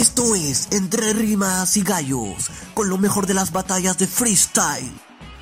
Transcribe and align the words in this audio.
Esto 0.00 0.34
es 0.34 0.72
Entre 0.72 1.12
Rimas 1.12 1.76
y 1.76 1.82
Gallos, 1.82 2.50
con 2.72 2.88
lo 2.88 2.96
mejor 2.96 3.26
de 3.26 3.34
las 3.34 3.52
batallas 3.52 3.98
de 3.98 4.06
freestyle. 4.06 4.90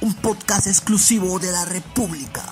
Un 0.01 0.15
podcast 0.15 0.67
exclusivo 0.67 1.39
de 1.39 1.53
la 1.53 1.65
República. 1.65 2.43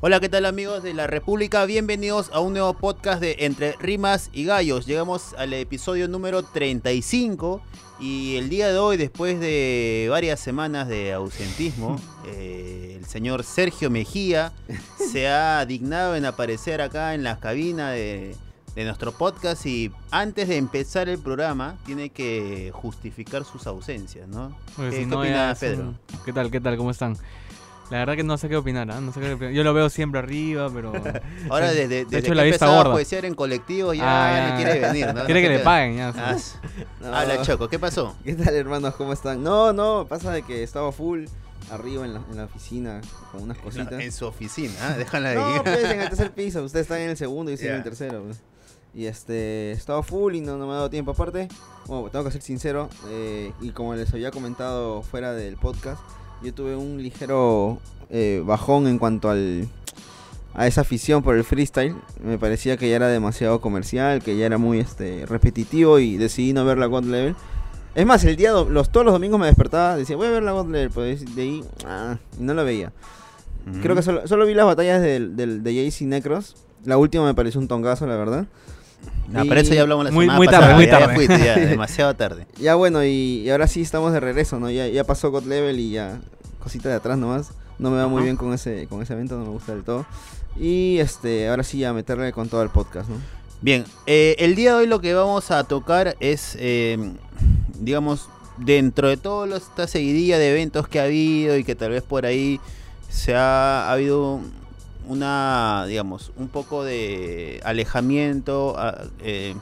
Hola, 0.00 0.20
¿qué 0.20 0.28
tal 0.28 0.46
amigos 0.46 0.84
de 0.84 0.94
la 0.94 1.08
República? 1.08 1.64
Bienvenidos 1.64 2.30
a 2.32 2.38
un 2.38 2.52
nuevo 2.52 2.74
podcast 2.74 3.20
de 3.20 3.38
Entre 3.40 3.72
Rimas 3.80 4.30
y 4.32 4.44
Gallos. 4.44 4.86
Llegamos 4.86 5.34
al 5.38 5.52
episodio 5.54 6.06
número 6.06 6.44
35 6.44 7.60
y 7.98 8.36
el 8.36 8.48
día 8.48 8.68
de 8.68 8.78
hoy, 8.78 8.96
después 8.96 9.40
de 9.40 10.06
varias 10.08 10.38
semanas 10.38 10.86
de 10.86 11.14
ausentismo, 11.14 12.00
eh, 12.28 12.94
el 13.00 13.06
señor 13.06 13.42
Sergio 13.42 13.90
Mejía 13.90 14.52
se 15.10 15.26
ha 15.26 15.66
dignado 15.66 16.14
en 16.14 16.26
aparecer 16.26 16.80
acá 16.80 17.14
en 17.14 17.24
la 17.24 17.40
cabina 17.40 17.90
de, 17.90 18.36
de 18.76 18.84
nuestro 18.84 19.10
podcast 19.10 19.64
y 19.66 19.90
antes 20.10 20.46
de 20.48 20.56
empezar 20.58 21.08
el 21.08 21.18
programa 21.18 21.76
tiene 21.86 22.10
que 22.10 22.70
justificar 22.74 23.44
sus 23.44 23.66
ausencias, 23.66 24.28
¿no? 24.28 24.56
Porque 24.76 24.90
¿Qué, 24.90 24.96
si 24.98 25.02
qué 25.04 25.06
no, 25.06 25.18
opina 25.20 25.34
ya 25.34 25.50
es 25.52 25.58
Pedro? 25.58 25.82
un- 25.82 25.98
¿Qué 26.24 26.32
tal? 26.32 26.50
¿Qué 26.50 26.60
tal? 26.60 26.76
¿Cómo 26.76 26.90
están? 26.90 27.16
La 27.90 27.98
verdad 27.98 28.16
que 28.16 28.22
no 28.24 28.36
sé 28.36 28.48
qué 28.48 28.56
opinar, 28.56 28.90
¿ah? 28.90 29.00
No 29.00 29.12
sé 29.12 29.20
qué 29.20 29.32
opinar. 29.32 29.52
Yo 29.54 29.62
lo 29.64 29.72
veo 29.72 29.88
siempre 29.88 30.18
arriba, 30.18 30.68
pero... 30.74 30.92
Ahora 31.50 31.70
Sí. 31.70 31.76
desde, 31.76 31.88
De 31.88 32.04
desde 32.04 32.18
hecho, 32.18 32.28
que 32.30 32.34
la 32.34 32.42
vista 32.42 32.66
a 32.66 32.76
gorda. 32.76 32.92
juecear 32.92 33.24
en 33.24 33.34
colectivo 33.34 33.94
ya, 33.94 34.02
Ah, 34.04 34.40
no 34.40 34.48
ya. 34.48 34.56
quiere 34.56 34.80
venir, 34.80 35.14
¿no? 35.14 35.24
Quiere 35.26 35.40
No 35.42 35.48
que 35.48 35.54
le 35.56 35.58
paguen 35.60 35.96
ya. 35.96 36.08
Ah, 36.16 36.36
sí. 36.38 36.56
No. 37.00 37.14
Habla 37.16 37.40
Choco, 37.42 37.68
¿qué 37.68 37.78
pasó? 37.78 38.14
¿Qué 38.24 38.34
tal 38.34 38.54
hermanos? 38.54 38.94
¿Cómo 38.96 39.12
están? 39.14 39.42
No, 39.42 39.72
no, 39.72 40.04
pasa 40.08 40.32
de 40.32 40.42
que 40.42 40.62
estaba 40.62 40.90
full 40.92 41.26
arriba 41.70 42.04
en 42.04 42.12
la, 42.14 42.20
en 42.30 42.36
la 42.36 42.44
oficina 42.44 43.00
con 43.32 43.44
unas 43.44 43.56
cositas. 43.58 43.92
En 44.00 44.12
su 44.12 44.26
oficina, 44.26 44.72
¿ah? 44.82 44.94
déjala 44.98 45.30
ahí. 45.30 45.36
No, 45.36 45.62
pues 45.64 45.84
en 45.84 46.00
el 46.00 46.08
tercer 46.08 46.32
piso, 46.32 46.62
ustedes 46.64 46.84
están 46.84 46.98
en 47.00 47.10
el 47.10 47.16
segundo 47.16 47.50
y 47.50 47.54
yo 47.54 47.54
estoy 47.54 47.68
en 47.70 47.74
el 47.76 47.82
tercero. 47.84 48.22
pues. 48.24 48.42
Y 48.96 49.04
este, 49.04 49.72
estaba 49.72 50.02
full 50.02 50.36
y 50.36 50.40
no, 50.40 50.56
no 50.56 50.66
me 50.66 50.72
ha 50.72 50.76
dado 50.76 50.88
tiempo 50.88 51.10
aparte. 51.10 51.48
Bueno, 51.86 52.08
tengo 52.08 52.24
que 52.24 52.30
ser 52.30 52.40
sincero, 52.40 52.88
eh, 53.10 53.52
y 53.60 53.68
como 53.70 53.94
les 53.94 54.10
había 54.14 54.30
comentado 54.30 55.02
fuera 55.02 55.34
del 55.34 55.58
podcast, 55.58 56.00
yo 56.42 56.54
tuve 56.54 56.74
un 56.76 57.02
ligero 57.02 57.78
eh, 58.08 58.42
bajón 58.42 58.86
en 58.86 58.98
cuanto 58.98 59.28
al 59.28 59.68
a 60.54 60.66
esa 60.66 60.80
afición 60.80 61.22
por 61.22 61.36
el 61.36 61.44
freestyle. 61.44 61.94
Me 62.24 62.38
parecía 62.38 62.78
que 62.78 62.88
ya 62.88 62.96
era 62.96 63.08
demasiado 63.08 63.60
comercial, 63.60 64.22
que 64.22 64.38
ya 64.38 64.46
era 64.46 64.56
muy 64.56 64.80
este 64.80 65.26
repetitivo 65.26 65.98
y 65.98 66.16
decidí 66.16 66.54
no 66.54 66.64
ver 66.64 66.78
la 66.78 66.86
God 66.86 67.04
Level. 67.04 67.36
Es 67.94 68.06
más, 68.06 68.24
el 68.24 68.36
día 68.36 68.52
los 68.52 68.90
todos 68.90 69.04
los 69.04 69.12
domingos 69.12 69.38
me 69.38 69.46
despertaba, 69.46 69.96
decía, 69.96 70.16
voy 70.16 70.28
a 70.28 70.30
ver 70.30 70.42
la 70.42 70.52
God 70.52 70.70
Level, 70.70 70.88
pues 70.88 71.36
de 71.36 71.42
ahí 71.42 71.64
ah, 71.84 72.16
y 72.40 72.42
no 72.42 72.54
la 72.54 72.62
veía. 72.62 72.94
Creo 73.82 73.94
que 73.94 74.02
solo, 74.02 74.26
solo 74.26 74.46
vi 74.46 74.54
las 74.54 74.64
batallas 74.64 75.02
del, 75.02 75.36
del, 75.36 75.62
de 75.62 75.74
Jayce 75.74 76.04
y 76.04 76.06
Necros. 76.06 76.56
La 76.84 76.96
última 76.98 77.24
me 77.24 77.34
pareció 77.34 77.60
un 77.60 77.66
tongazo, 77.68 78.06
la 78.06 78.16
verdad. 78.16 78.46
No, 79.28 79.44
pero 79.46 79.60
eso 79.60 79.74
ya 79.74 79.82
hablamos 79.82 80.04
la 80.04 80.10
Muy- 80.10 80.24
semana 80.24 80.38
muy 80.38 80.46
tarde, 80.46 80.58
pasada, 80.60 80.76
muy 80.76 80.86
ya 80.86 80.90
tarde. 80.98 81.14
fuiste, 81.14 81.38
ya, 81.44 81.54
demasiado 81.68 82.14
tarde. 82.14 82.46
Ya 82.60 82.74
bueno, 82.74 83.04
y, 83.04 83.42
y 83.44 83.50
ahora 83.50 83.66
sí 83.66 83.82
estamos 83.82 84.12
de 84.12 84.20
regreso, 84.20 84.58
¿no? 84.60 84.70
Ya, 84.70 84.86
ya 84.88 85.04
pasó 85.04 85.30
God 85.30 85.44
Level 85.44 85.78
y 85.80 85.90
ya 85.90 86.20
cosita 86.62 86.88
de 86.88 86.94
atrás 86.96 87.18
nomás. 87.18 87.50
No 87.78 87.90
me 87.90 87.98
va 87.98 88.08
muy 88.08 88.22
bien 88.22 88.36
con 88.36 88.52
ese, 88.54 88.86
con 88.88 89.02
ese 89.02 89.12
evento, 89.12 89.36
no 89.36 89.44
me 89.44 89.50
gusta 89.50 89.74
del 89.74 89.84
todo. 89.84 90.06
Y 90.58 90.98
este, 90.98 91.48
ahora 91.48 91.62
sí 91.62 91.84
a 91.84 91.92
meterle 91.92 92.32
con 92.32 92.48
todo 92.48 92.62
el 92.62 92.70
podcast, 92.70 93.08
¿no? 93.10 93.16
Bien, 93.60 93.84
eh, 94.06 94.36
el 94.38 94.54
día 94.54 94.70
de 94.72 94.76
hoy 94.82 94.86
lo 94.86 95.00
que 95.00 95.12
vamos 95.14 95.50
a 95.50 95.64
tocar 95.64 96.16
es, 96.20 96.56
eh, 96.58 96.96
digamos, 97.80 98.28
dentro 98.58 99.08
de 99.08 99.16
toda 99.16 99.56
esta 99.56 99.86
seguidilla 99.86 100.38
de 100.38 100.50
eventos 100.50 100.88
que 100.88 101.00
ha 101.00 101.04
habido 101.04 101.56
y 101.56 101.64
que 101.64 101.74
tal 101.74 101.90
vez 101.90 102.02
por 102.02 102.24
ahí 102.26 102.60
se 103.10 103.34
ha, 103.34 103.88
ha 103.88 103.92
habido 103.92 104.40
una, 105.06 105.84
digamos, 105.88 106.32
un 106.36 106.48
poco 106.48 106.84
de 106.84 107.60
alejamiento 107.64 108.74
a- 108.78 109.04
eh, 109.20 109.54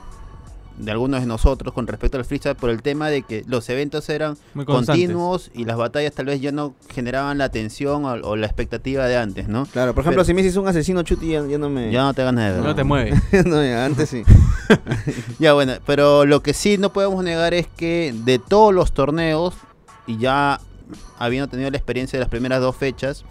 de 0.76 0.90
algunos 0.90 1.20
de 1.20 1.26
nosotros 1.28 1.72
con 1.72 1.86
respecto 1.86 2.16
al 2.18 2.24
freestyle 2.24 2.56
por 2.56 2.68
el 2.68 2.82
tema 2.82 3.08
de 3.08 3.22
que 3.22 3.44
los 3.46 3.68
eventos 3.68 4.08
eran 4.08 4.36
Muy 4.54 4.64
continuos 4.64 5.52
y 5.54 5.66
las 5.66 5.76
batallas 5.76 6.12
tal 6.12 6.26
vez 6.26 6.40
ya 6.40 6.50
no 6.50 6.74
generaban 6.92 7.38
la 7.38 7.44
atención 7.44 8.04
o, 8.04 8.10
o 8.14 8.34
la 8.34 8.46
expectativa 8.46 9.06
de 9.06 9.16
antes, 9.16 9.46
¿no? 9.46 9.66
Claro, 9.66 9.94
por 9.94 10.02
ejemplo, 10.02 10.16
Pero- 10.22 10.24
si 10.24 10.34
me 10.34 10.42
dices 10.42 10.56
un 10.56 10.66
asesino 10.66 11.02
chuti, 11.04 11.28
ya, 11.28 11.46
ya 11.46 11.58
no 11.58 11.70
me. 11.70 11.92
Ya 11.92 12.02
no 12.02 12.12
te 12.12 12.24
ganas 12.24 12.56
de. 12.56 12.60
No 12.60 12.74
te 12.74 12.82
mueve. 12.82 13.12
no, 13.46 13.64
ya, 13.64 13.84
antes 13.84 14.08
sí. 14.08 14.24
Ya 15.38 15.52
bueno, 15.52 15.74
pero 15.86 16.24
lo 16.24 16.42
que 16.42 16.54
sí 16.54 16.76
no 16.78 16.92
podemos 16.92 17.22
negar 17.22 17.54
es 17.54 17.68
que 17.68 18.12
de 18.24 18.40
todos 18.40 18.74
los 18.74 18.92
torneos, 18.92 19.54
y 20.08 20.16
ya 20.18 20.60
habiendo 21.20 21.48
tenido 21.48 21.70
la 21.70 21.76
experiencia 21.76 22.18
de 22.18 22.24
las 22.24 22.30
primeras 22.30 22.60
dos 22.60 22.74
fechas, 22.74 23.24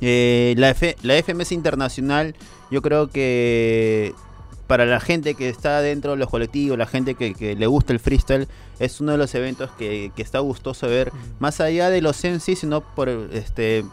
eh, 0.00 0.54
la, 0.56 0.70
F- 0.70 0.96
la 1.02 1.14
FMS 1.22 1.52
Internacional, 1.52 2.34
yo 2.70 2.82
creo 2.82 3.08
que 3.08 4.12
para 4.66 4.84
la 4.84 4.98
gente 4.98 5.34
que 5.34 5.48
está 5.48 5.80
dentro 5.80 6.12
de 6.12 6.16
los 6.16 6.28
colectivos, 6.28 6.76
la 6.76 6.86
gente 6.86 7.14
que, 7.14 7.34
que 7.34 7.54
le 7.54 7.66
gusta 7.66 7.92
el 7.92 8.00
freestyle, 8.00 8.48
es 8.80 9.00
uno 9.00 9.12
de 9.12 9.18
los 9.18 9.34
eventos 9.34 9.70
que, 9.78 10.10
que 10.16 10.22
está 10.22 10.40
gustoso 10.40 10.88
ver, 10.88 11.12
más 11.38 11.60
allá 11.60 11.88
de 11.90 12.00
los 12.02 12.22
en 12.24 12.40
sí, 12.40 12.56
sino 12.56 12.80
por 12.80 13.08
el, 13.08 13.28
este, 13.32 13.84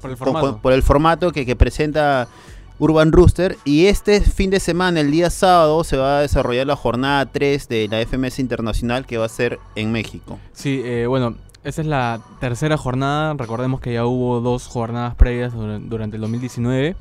Por 0.00 0.10
el 0.10 0.16
formato. 0.16 0.52
por, 0.52 0.60
por 0.62 0.72
el 0.72 0.82
formato 0.82 1.30
que, 1.32 1.46
que 1.46 1.54
presenta 1.54 2.26
Urban 2.80 3.12
Rooster. 3.12 3.56
Y 3.64 3.86
este 3.86 4.20
fin 4.20 4.50
de 4.50 4.58
semana, 4.60 5.00
el 5.00 5.10
día 5.12 5.30
sábado, 5.30 5.84
se 5.84 5.96
va 5.96 6.18
a 6.18 6.22
desarrollar 6.22 6.66
la 6.66 6.76
jornada 6.76 7.24
3 7.26 7.68
de 7.68 7.88
la 7.88 8.04
FMS 8.04 8.40
Internacional 8.40 9.06
que 9.06 9.16
va 9.18 9.26
a 9.26 9.30
ser 9.30 9.58
en 9.76 9.92
México. 9.92 10.38
Sí, 10.52 10.82
eh, 10.84 11.06
bueno, 11.06 11.36
esta 11.66 11.80
es 11.82 11.86
la 11.86 12.20
tercera 12.40 12.76
jornada. 12.76 13.34
Recordemos 13.34 13.80
que 13.80 13.92
ya 13.94 14.06
hubo 14.06 14.40
dos 14.40 14.66
jornadas 14.66 15.14
previas 15.14 15.52
dura- 15.52 15.78
durante 15.80 16.16
el 16.16 16.22
2019. 16.22 16.96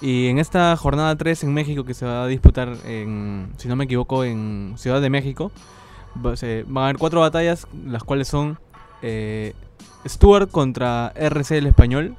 Y 0.00 0.26
en 0.28 0.38
esta 0.38 0.76
jornada 0.76 1.14
3 1.16 1.44
en 1.44 1.54
México, 1.54 1.84
que 1.84 1.94
se 1.94 2.04
va 2.04 2.24
a 2.24 2.26
disputar, 2.26 2.76
en, 2.86 3.52
si 3.56 3.68
no 3.68 3.76
me 3.76 3.84
equivoco, 3.84 4.24
en 4.24 4.74
Ciudad 4.76 5.00
de 5.00 5.10
México, 5.10 5.52
van 6.14 6.34
a 6.76 6.84
haber 6.84 6.98
cuatro 6.98 7.20
batallas, 7.20 7.66
las 7.86 8.02
cuales 8.02 8.26
son 8.28 8.58
eh, 9.02 9.54
Stuart 10.06 10.50
contra 10.50 11.12
RC 11.14 11.58
el 11.58 11.66
español, 11.66 12.16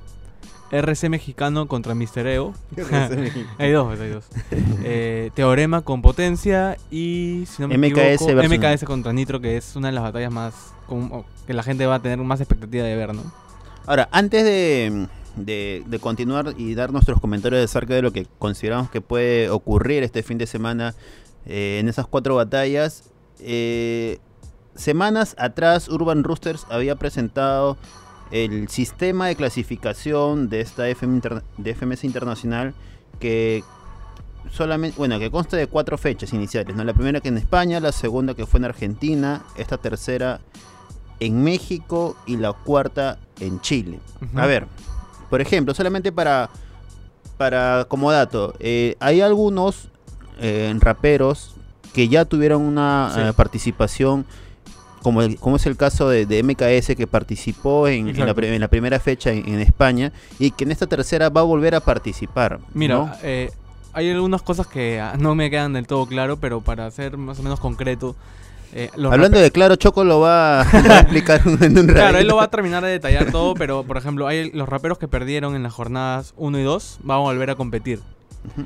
RC 0.74 1.10
mexicano 1.10 1.68
contra 1.68 1.94
Mr. 1.96 2.28
EO. 2.28 2.54
hay 3.58 3.72
dos, 3.72 3.88
pues, 3.88 4.00
hay 4.02 4.10
dos. 4.10 4.26
Eh, 4.84 5.32
Teorema 5.36 5.82
con 5.82 6.02
potencia 6.02 6.78
y 6.92 7.46
si 7.48 7.62
no 7.62 7.68
me 7.68 7.78
MKS 7.78 7.86
equivoco, 8.22 8.36
versus- 8.36 8.58
MKS 8.60 8.86
contra 8.86 9.14
Nitro, 9.14 9.40
que 9.40 9.58
es 9.58 9.76
una 9.76 9.90
de 9.90 9.94
las 9.94 10.04
batallas 10.04 10.32
más 10.32 10.54
que 11.48 11.54
la 11.54 11.64
gente 11.64 11.86
va 11.86 11.96
a 11.96 12.02
tener 12.02 12.18
más 12.20 12.40
expectativa 12.42 12.84
de 12.86 12.96
ver, 12.96 13.14
¿no? 13.14 13.24
Ahora, 13.86 14.08
antes 14.12 14.44
de, 14.44 15.08
de- 15.36 15.84
de 15.86 16.00
continuar 16.00 16.54
y 16.58 16.74
dar 16.76 16.92
nuestros 16.92 17.20
comentarios 17.20 17.64
acerca 17.64 17.94
de 17.96 18.02
lo 18.02 18.12
que 18.12 18.28
consideramos 18.40 18.90
que 18.90 19.02
puede 19.02 19.50
ocurrir 19.50 20.04
este 20.04 20.24
fin 20.24 20.38
de 20.38 20.48
semana 20.48 20.94
eh, 21.46 21.78
en 21.80 21.88
esas 21.90 22.08
cuatro 22.08 22.36
batallas, 22.36 23.10
eh, 23.40 24.20
semanas 24.76 25.36
atrás 25.38 25.88
Urban 25.90 26.24
Roosters 26.24 26.66
había 26.70 26.96
presentado 26.96 27.78
el 28.34 28.68
sistema 28.68 29.28
de 29.28 29.36
clasificación 29.36 30.50
de 30.50 30.62
esta 30.62 30.88
FM 30.90 31.16
interna- 31.16 31.44
de 31.58 31.72
FMS 31.76 32.04
Internacional 32.04 32.74
que 33.20 33.64
solamente, 34.52 34.98
bueno, 34.98 35.20
que 35.20 35.30
consta 35.30 35.56
de 35.56 35.68
cuatro 35.68 35.98
fechas 36.00 36.34
iniciales, 36.34 36.76
¿no? 36.76 36.84
La 36.84 36.94
primera 36.94 37.22
que 37.22 37.30
en 37.30 37.38
España, 37.38 37.80
la 37.80 37.92
segunda 37.92 38.34
que 38.34 38.46
fue 38.48 38.58
en 38.60 38.66
Argentina, 38.66 39.44
esta 39.56 39.78
tercera 39.78 40.42
en 41.20 41.44
México 41.44 42.18
y 42.26 42.38
la 42.38 42.54
cuarta 42.54 43.20
en 43.40 43.62
Chile. 43.62 44.00
A 44.36 44.48
ver, 44.48 44.66
por 45.30 45.40
ejemplo, 45.40 45.74
solamente 45.76 46.12
para, 46.12 46.50
para 47.38 47.86
como 47.88 48.12
dato, 48.12 48.56
eh, 48.60 48.96
hay 49.00 49.22
algunos 49.22 49.90
eh, 50.40 50.74
raperos 50.80 51.56
que 51.94 52.08
ya 52.10 52.26
tuvieron 52.26 52.64
una 52.64 53.12
Sí. 53.14 53.22
eh, 53.22 53.34
participación, 53.34 54.26
como, 55.04 55.22
el- 55.22 55.38
como 55.38 55.58
es 55.58 55.66
el 55.68 55.78
caso 55.78 56.10
de, 56.10 56.26
de 56.26 56.42
MKS 56.44 56.96
que 56.96 57.06
participó 57.08 57.88
en, 57.88 58.08
en 58.10 58.20
la, 58.26 58.32
en 58.36 58.70
primera 58.70 59.00
fecha 59.00 59.32
en, 59.32 59.48
en 59.48 59.60
España 59.60 60.12
y 60.40 60.52
que 60.52 60.64
en 60.64 60.72
esta 60.72 60.88
tercera 60.88 61.30
va 61.30 61.42
a 61.42 61.44
volver 61.44 61.76
a 61.76 61.82
participar. 61.82 62.60
Mira, 62.74 62.96
¿no? 62.96 63.12
eh, 63.22 63.52
hay 63.94 64.10
algunas 64.10 64.42
cosas 64.42 64.66
que 64.66 65.00
ah, 65.00 65.16
no 65.20 65.36
me 65.36 65.50
quedan 65.52 65.74
del 65.74 65.86
todo 65.86 66.06
claro, 66.08 66.38
pero 66.38 66.62
para 66.62 66.90
ser 66.90 67.18
más 67.18 67.40
o 67.40 67.44
menos 67.44 67.60
concreto. 67.60 68.16
eh, 68.74 68.90
Hablando 69.12 69.40
de 69.40 69.52
claro, 69.52 69.76
Choco 69.76 70.04
lo 70.04 70.20
va, 70.20 70.62
a 70.62 70.64
va 70.90 70.96
a 70.98 71.00
explicar 71.02 71.42
en 71.46 71.78
un 71.78 71.88
Claro, 71.88 72.18
él 72.18 72.28
lo 72.28 72.38
va 72.38 72.46
a 72.46 72.50
terminar 72.50 72.84
de 72.84 72.90
detallar 72.90 73.32
todo, 73.32 73.54
pero 73.54 73.84
por 73.84 73.98
ejemplo, 73.98 74.28
hay 74.28 74.50
los 74.52 74.68
raperos 74.68 74.98
que 74.98 75.08
perdieron 75.08 75.56
en 75.56 75.62
las 75.64 75.74
jornadas 75.74 76.34
1 76.38 76.58
y 76.60 76.64
2 76.64 77.00
van 77.04 77.18
a 77.18 77.22
volver 77.22 77.52
a 77.52 77.56
competir. 77.56 78.00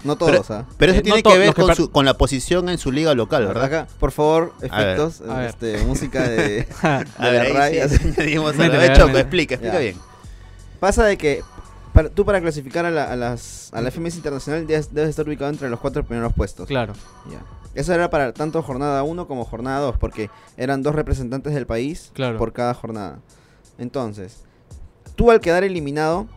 No 0.04 0.16
todos, 0.18 0.50
¿ah? 0.52 0.66
Pero 0.78 0.92
eso 0.92 1.02
Eh, 1.02 1.04
no 1.04 1.14
tiene 1.14 1.22
to- 1.24 1.30
que 1.30 1.38
ver 1.38 1.48
los 1.48 1.56
que 1.56 1.62
con, 1.62 1.68
per- 1.68 1.76
su- 1.78 1.92
con 1.92 2.06
la 2.06 2.16
posición 2.18 2.68
en 2.70 2.78
su 2.78 2.92
liga 2.92 3.14
local, 3.14 3.46
¿verdad? 3.48 3.64
Acá, 3.66 3.88
por 4.00 4.12
favor, 4.12 4.54
efectos, 4.62 5.22
a 5.22 5.38
ver. 5.38 5.50
este, 5.50 5.78
música 5.86 6.28
de, 6.28 6.68
A 6.82 6.98
de 7.00 7.32
ver, 7.32 7.54
la 7.54 7.64
ahí 7.66 7.80
raya. 7.80 7.90
sí, 7.90 7.98
añadimos 8.18 8.52
algo. 8.52 8.64
Métele, 8.64 8.78
a 8.78 8.80
ver, 8.88 8.94
Choco, 8.94 9.08
métele. 9.08 9.22
explica, 9.22 9.56
explica 9.56 9.74
Ya. 9.76 9.80
bien. 9.80 9.96
Pasa 10.80 11.06
de 11.06 11.18
que 11.18 11.44
para- 11.94 12.10
tú 12.10 12.26
para 12.26 12.42
clasificar 12.42 12.86
a 12.86 12.92
la, 12.92 13.06
a 13.12 13.16
las, 13.16 13.70
a 13.74 13.82
la 13.82 13.90
FMS 13.92 14.18
Internacional 14.18 14.66
debes, 14.68 14.94
debes 14.94 15.12
estar 15.12 15.28
ubicado 15.28 15.50
entre 15.52 15.70
los 15.70 15.80
cuatro 15.80 16.04
primeros 16.04 16.34
puestos. 16.34 16.68
Claro. 16.68 16.94
Ya. 17.32 17.40
Eso 17.76 17.94
era 17.94 18.10
para 18.10 18.34
tanto 18.34 18.62
jornada 18.64 19.04
1 19.04 19.28
como 19.28 19.46
jornada 19.46 19.80
2, 19.82 19.98
porque 20.00 20.32
eran 20.58 20.82
dos 20.82 20.96
representantes 20.96 21.54
del 21.54 21.68
país 21.68 22.10
Claro. 22.16 22.40
por 22.40 22.52
cada 22.52 22.74
jornada. 22.74 23.20
Entonces, 23.78 24.38
tú 25.16 25.30
al 25.30 25.40
quedar 25.40 25.64
eliminado, 25.64 26.28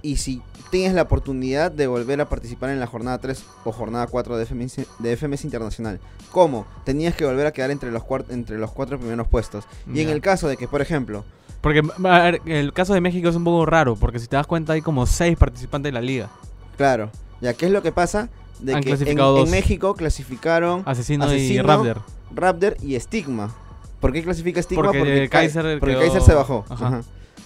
y 0.00 0.16
si 0.16 0.40
tienes 0.70 0.94
la 0.94 1.02
oportunidad 1.02 1.70
de 1.70 1.86
volver 1.86 2.20
a 2.20 2.28
participar 2.28 2.70
en 2.70 2.80
la 2.80 2.86
jornada 2.86 3.18
3 3.18 3.42
o 3.64 3.72
jornada 3.72 4.06
4 4.06 4.36
de 4.36 4.46
FMS, 4.46 4.86
de 4.98 5.16
FMS 5.16 5.44
Internacional. 5.44 6.00
¿Cómo? 6.30 6.66
Tenías 6.84 7.14
que 7.14 7.24
volver 7.24 7.46
a 7.46 7.52
quedar 7.52 7.70
entre 7.70 7.90
los, 7.90 8.02
entre 8.28 8.58
los 8.58 8.70
cuatro 8.70 8.98
primeros 8.98 9.28
puestos. 9.28 9.64
Y 9.92 10.00
en 10.00 10.08
el 10.08 10.20
caso 10.20 10.48
de 10.48 10.56
que, 10.56 10.68
por 10.68 10.82
ejemplo, 10.82 11.24
Porque 11.60 11.82
a 12.04 12.18
ver, 12.20 12.42
el 12.46 12.72
caso 12.72 12.94
de 12.94 13.00
México 13.00 13.28
es 13.28 13.36
un 13.36 13.44
poco 13.44 13.66
raro, 13.66 13.96
porque 13.96 14.18
si 14.18 14.26
te 14.26 14.36
das 14.36 14.46
cuenta 14.46 14.74
hay 14.74 14.82
como 14.82 15.06
seis 15.06 15.36
participantes 15.36 15.88
de 15.88 15.92
la 15.92 16.00
liga. 16.00 16.28
claro, 16.76 17.10
ya, 17.40 17.54
¿qué 17.54 17.66
es 17.66 17.72
lo 17.72 17.82
que 17.82 17.92
pasa? 17.92 18.28
De 18.60 18.74
Han 18.74 18.82
que 18.82 18.92
en. 18.92 19.50
México 19.50 19.94
clasificaron 19.94 20.82
Asesino, 20.84 21.32
y 21.32 21.60
Raptor. 21.60 22.02
Raptor 22.34 22.76
y 22.82 22.98
Stigma. 22.98 23.54
¿Por 24.00 24.12
qué 24.12 24.22
clasifica 24.22 24.60
Stigma? 24.60 24.84
Porque 24.84 25.28
Kaiser 25.30 25.78
porque 25.78 25.96
Kaiser 25.96 26.22
se 26.22 26.34
bajó. 26.34 26.64
Ajá. 26.68 26.88
Ajá. 26.88 27.00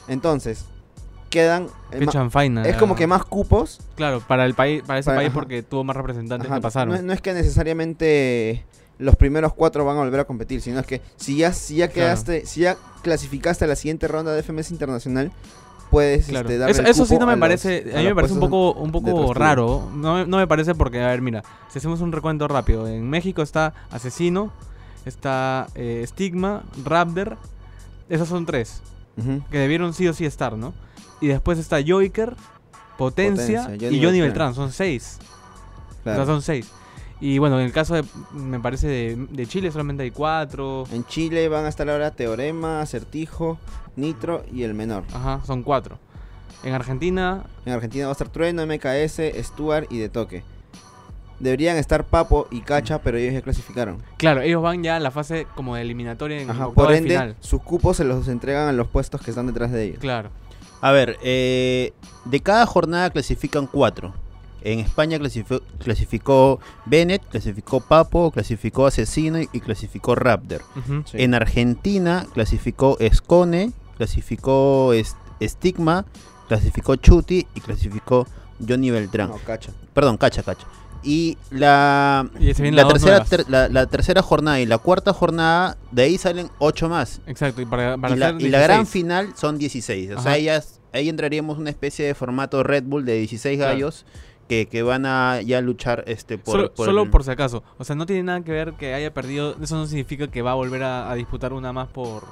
Entonces, 0.08 0.64
quedan... 1.32 1.64
eh, 1.90 1.98
es 2.00 2.72
la 2.72 2.78
como 2.78 2.94
que 2.94 3.06
más 3.08 3.24
cupos. 3.24 3.80
Claro, 3.96 4.20
para 4.20 4.44
el 4.44 4.54
país, 4.54 4.82
para 4.86 5.00
ese 5.00 5.06
Para- 5.06 5.18
país 5.18 5.28
ajá. 5.30 5.34
porque 5.34 5.62
tuvo 5.62 5.82
más 5.82 5.96
representantes 5.96 6.46
Ajá, 6.48 6.56
que 6.56 6.62
pasaron. 6.62 6.90
No, 6.90 6.94
es- 6.94 7.02
no 7.02 7.12
es 7.12 7.20
que 7.20 7.32
necesariamente 7.32 8.64
los 8.98 9.16
primeros 9.16 9.52
cuatro 9.54 9.84
van 9.84 9.96
a 9.96 10.00
volver 10.00 10.20
a 10.20 10.24
competir, 10.24 10.60
sino 10.60 10.78
es 10.80 10.86
que 10.86 11.00
si 11.16 11.36
ya, 11.38 11.52
si 11.52 11.76
ya 11.76 11.88
Claro. 11.88 11.94
quedaste, 12.08 12.46
si 12.46 12.60
ya 12.60 12.76
clasificaste 13.02 13.64
a 13.64 13.68
la 13.68 13.74
siguiente 13.76 14.06
ronda 14.06 14.32
de 14.32 14.42
FMS 14.42 14.70
Internacional, 14.70 15.32
puedes 15.90 16.26
Claro. 16.26 16.48
este, 16.48 16.58
darle 16.58 16.72
Eso, 16.72 16.82
eso 16.82 17.06
sí 17.06 17.14
no 17.18 17.26
me 17.26 17.32
a 17.32 17.36
los- 17.36 17.40
parece, 17.40 17.90
a 17.94 17.98
a 17.98 18.02
mí 18.02 18.06
me 18.08 18.14
parece 18.14 18.34
un 18.34 18.40
poco, 18.40 18.72
un 18.74 18.92
poco 18.92 19.34
raro. 19.34 19.90
No, 19.94 20.14
me- 20.14 20.26
no 20.26 20.36
me 20.36 20.46
parece 20.46 20.74
porque, 20.74 21.02
a 21.02 21.08
ver, 21.08 21.20
mira, 21.22 21.42
si 21.68 21.78
hacemos 21.78 22.00
un 22.00 22.12
recuento 22.12 22.46
rápido, 22.48 22.86
en 22.86 23.08
México 23.10 23.42
está 23.42 23.74
Asesino, 23.90 24.52
está 25.04 25.66
eh, 25.74 26.04
Stigma, 26.06 26.62
Raptor, 26.84 27.36
esos 28.08 28.28
son 28.28 28.46
tres, 28.46 28.82
que 29.50 29.58
debieron 29.58 29.92
sí 29.94 30.06
o 30.08 30.14
sí 30.14 30.24
estar, 30.24 30.56
¿no? 30.56 30.72
Y 31.22 31.28
después 31.28 31.58
está 31.58 31.78
Joiker, 31.82 32.34
Potencia, 32.98 33.62
Potencia, 33.62 33.88
y 33.90 34.02
Johnny 34.02 34.20
Beltrán. 34.20 34.48
Beltrán, 34.50 34.54
son 34.54 34.72
seis. 34.72 35.18
Claro. 36.02 36.22
O 36.22 36.26
sea, 36.26 36.34
son 36.34 36.42
seis. 36.42 36.70
Y 37.20 37.38
bueno, 37.38 37.58
en 37.60 37.66
el 37.66 37.72
caso 37.72 37.94
de, 37.94 38.04
me 38.32 38.58
parece, 38.58 38.88
de, 38.88 39.16
de 39.30 39.46
Chile 39.46 39.70
solamente 39.70 40.02
hay 40.02 40.10
cuatro. 40.10 40.84
En 40.92 41.04
Chile 41.06 41.48
van 41.48 41.64
a 41.64 41.68
estar 41.68 41.88
ahora 41.88 42.10
Teorema, 42.10 42.80
Acertijo, 42.80 43.58
Nitro 43.96 44.44
y 44.52 44.64
el 44.64 44.74
menor. 44.74 45.04
Ajá, 45.14 45.40
son 45.46 45.62
cuatro. 45.62 45.98
En 46.64 46.74
Argentina, 46.74 47.44
En 47.64 47.72
Argentina 47.72 48.04
va 48.06 48.10
a 48.10 48.12
estar 48.12 48.28
Trueno, 48.28 48.66
MKS, 48.66 49.20
Stuart 49.44 49.86
y 49.90 49.98
De 49.98 50.08
Toque. 50.08 50.42
Deberían 51.40 51.76
estar 51.76 52.04
Papo 52.04 52.46
y 52.52 52.60
Cacha, 52.60 53.00
pero 53.02 53.18
ellos 53.18 53.34
ya 53.34 53.42
clasificaron. 53.42 54.00
claro, 54.16 54.42
ellos 54.42 54.62
van 54.62 54.82
ya 54.84 54.94
a 54.96 55.00
la 55.00 55.10
fase 55.10 55.46
como 55.56 55.74
de 55.74 55.82
eliminatoria 55.82 56.40
en 56.40 56.48
Ajá, 56.50 56.70
por 56.70 56.88
de 56.90 56.98
ende, 56.98 57.10
final. 57.10 57.36
sus 57.40 57.60
cupos 57.62 57.96
se 57.96 58.04
los 58.04 58.28
entregan 58.28 58.68
a 58.68 58.72
los 58.72 58.86
puestos 58.86 59.20
que 59.22 59.30
están 59.30 59.48
detrás 59.48 59.72
de 59.72 59.82
ellos. 59.84 59.98
Claro. 59.98 60.30
A 60.82 60.90
ver, 60.92 61.16
eh, 61.22 61.92
de 62.26 62.40
cada 62.40 62.66
jornada 62.66 63.08
clasifican 63.08 63.66
cuatro. 63.66 64.12
En 64.62 64.78
España 64.78 65.18
clasificó, 65.18 65.60
clasificó 65.78 66.60
Bennett, 66.86 67.24
clasificó 67.28 67.80
Papo, 67.80 68.30
clasificó 68.30 68.86
Asesino 68.86 69.40
y, 69.40 69.48
y 69.52 69.60
clasificó 69.60 70.14
Raptor. 70.14 70.62
Sí. 71.06 71.16
En 71.22 71.34
Argentina 71.34 72.26
clasificó 72.34 72.96
Escone, 73.00 73.72
clasificó 73.96 74.92
Stigma, 75.40 76.04
clasificó 76.48 76.96
Chuti 76.96 77.46
y 77.54 77.60
clasificó 77.60 78.26
Johnny 78.66 78.90
Beltrán. 78.90 79.30
No, 79.30 79.38
Cacha. 79.38 79.72
Perdón, 79.94 80.16
Cacha, 80.16 80.42
Cacha. 80.42 80.66
Y 81.04 81.36
la, 81.50 82.28
Y 82.38 82.52
la, 82.70 82.86
tercera, 82.86 83.24
ter- 83.24 83.44
la, 83.48 83.68
la 83.68 83.86
tercera 83.86 84.22
jornada 84.22 84.60
y 84.60 84.66
la 84.66 84.78
cuarta 84.78 85.12
jornada, 85.12 85.76
de 85.90 86.02
ahí 86.02 86.18
salen 86.18 86.48
ocho 86.58 86.88
más. 86.88 87.20
Exacto, 87.26 87.60
y 87.60 87.66
para, 87.66 87.98
para 87.98 88.14
y, 88.14 88.18
la, 88.18 88.28
hacer 88.28 88.42
y 88.42 88.48
la 88.50 88.60
gran 88.60 88.78
16. 88.84 88.88
final 88.92 89.32
son 89.36 89.58
16. 89.58 90.10
O 90.16 90.20
sea, 90.22 90.36
ellas, 90.36 90.80
ahí 90.92 91.08
entraríamos 91.08 91.58
una 91.58 91.70
especie 91.70 92.06
de 92.06 92.14
formato 92.14 92.62
Red 92.62 92.84
Bull 92.84 93.04
de 93.04 93.16
16 93.18 93.56
Claro. 93.58 93.72
gallos 93.72 94.06
que, 94.48 94.66
que 94.66 94.82
van 94.82 95.06
a 95.06 95.40
ya 95.42 95.60
luchar 95.60 96.04
este 96.06 96.38
por, 96.38 96.52
solo, 96.54 96.74
por 96.74 96.86
solo 96.86 97.02
el- 97.02 97.10
por 97.10 97.24
si 97.24 97.30
acaso. 97.32 97.64
O 97.78 97.84
sea, 97.84 97.96
no 97.96 98.06
tiene 98.06 98.22
nada 98.22 98.42
que 98.42 98.52
ver 98.52 98.74
que 98.74 98.94
haya 98.94 99.12
perdido. 99.12 99.56
Eso 99.60 99.76
no 99.76 99.86
significa 99.86 100.28
que 100.28 100.42
va 100.42 100.52
a 100.52 100.54
volver 100.54 100.82
a, 100.84 101.10
a 101.10 101.14
disputar 101.16 101.52
una 101.52 101.72
más 101.72 101.88
por. 101.88 102.24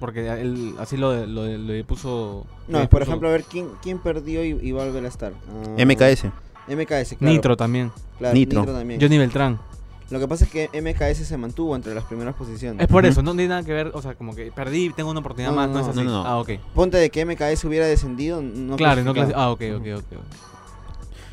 Porque 0.00 0.28
él 0.28 0.74
así 0.80 0.96
lo, 0.96 1.26
lo, 1.26 1.46
lo 1.46 1.86
puso. 1.86 2.44
No, 2.68 2.80
lo 2.80 2.88
por 2.90 3.02
ejemplo, 3.02 3.28
a 3.28 3.32
ver, 3.32 3.44
¿quién, 3.44 3.68
quién 3.80 4.00
perdió 4.00 4.44
y, 4.44 4.48
y 4.60 4.72
va 4.72 4.82
a 4.82 4.86
volver 4.86 5.04
a 5.04 5.08
estar? 5.08 5.32
Ah, 5.78 5.84
MKS. 5.84 6.26
MKS, 6.68 7.16
claro. 7.18 7.32
Nitro 7.34 7.56
también. 7.56 7.90
Claro, 8.18 8.34
Nitro. 8.34 8.60
Nitro 8.60 8.74
también. 8.76 9.00
Johnny 9.00 9.18
Beltrán. 9.18 9.58
Lo 10.10 10.20
que 10.20 10.28
pasa 10.28 10.44
es 10.44 10.50
que 10.50 10.68
MKS 10.80 11.26
se 11.26 11.36
mantuvo 11.38 11.74
entre 11.74 11.94
las 11.94 12.04
primeras 12.04 12.34
posiciones. 12.34 12.82
Es 12.82 12.88
por 12.88 13.06
eso, 13.06 13.22
no 13.22 13.30
tiene 13.32 13.48
nada 13.48 13.62
que 13.62 13.72
ver. 13.72 13.92
O 13.94 14.02
sea, 14.02 14.14
como 14.14 14.34
que 14.34 14.52
perdí, 14.52 14.90
tengo 14.90 15.10
una 15.10 15.20
oportunidad 15.20 15.50
No, 15.52 15.56
más. 15.56 15.68
no, 15.68 15.74
No, 15.74 15.80
es 15.80 15.86
no, 15.86 15.92
así. 15.92 16.04
no, 16.04 16.22
no. 16.22 16.26
Ah, 16.26 16.38
ok. 16.38 16.50
Ponte 16.74 16.98
de 16.98 17.08
que 17.08 17.24
MKS 17.24 17.64
hubiera 17.64 17.86
descendido, 17.86 18.42
no 18.42 18.76
claro, 18.76 19.02
no. 19.04 19.14
Ah, 19.34 19.50
ok, 19.50 19.62
ok, 19.76 19.86
ok. 19.96 20.02
ok. 20.18 20.18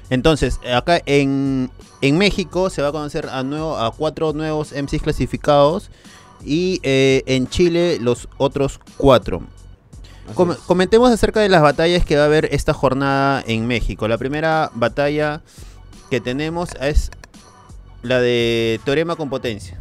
Entonces, 0.10 0.60
acá 0.74 1.02
en, 1.06 1.70
en 2.02 2.18
México 2.18 2.70
se 2.70 2.82
va 2.82 2.88
a 2.88 2.92
conocer 2.92 3.28
a, 3.30 3.44
nuevo, 3.44 3.78
a 3.78 3.92
cuatro 3.92 4.34
nuevos 4.34 4.72
MCs 4.74 5.02
clasificados 5.04 5.92
y 6.44 6.80
eh, 6.84 7.22
en 7.28 7.48
Chile 7.48 7.98
los 8.00 8.28
otros 8.38 8.80
cuatro. 8.98 9.44
Así 10.30 10.36
Com- 10.36 10.52
es. 10.52 10.58
comentemos 10.60 11.12
acerca 11.12 11.40
de 11.40 11.50
las 11.50 11.62
batallas 11.62 12.06
que 12.06 12.16
va 12.16 12.24
a 12.24 12.26
haber 12.26 12.46
esta 12.54 12.74
jornada 12.74 13.44
en 13.46 13.68
México. 13.68 14.08
La 14.08 14.18
primera 14.18 14.72
batalla 14.74 15.42
que 16.10 16.22
tenemos 16.22 16.70
es 16.82 17.12
la 18.02 18.20
de 18.20 18.80
Teorema 18.86 19.16
con 19.16 19.30
Potencia. 19.30 19.78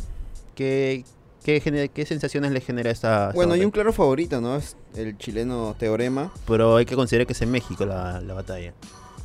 ¿Qué, 0.54 1.04
qué, 1.44 2.04
sensaciones 2.06 2.50
le 2.52 2.60
genera 2.60 2.90
esta, 2.90 3.28
esta 3.28 3.34
Bueno, 3.34 3.54
hay 3.54 3.64
un 3.64 3.70
claro 3.70 3.92
favorito, 3.92 4.40
¿no? 4.40 4.56
Es 4.56 4.76
el 4.96 5.16
chileno 5.16 5.76
Teorema. 5.78 6.32
Pero 6.46 6.76
hay 6.76 6.84
que 6.84 6.96
considerar 6.96 7.26
que 7.26 7.32
es 7.32 7.42
en 7.42 7.50
México 7.50 7.86
la, 7.86 8.20
la 8.20 8.34
batalla. 8.34 8.74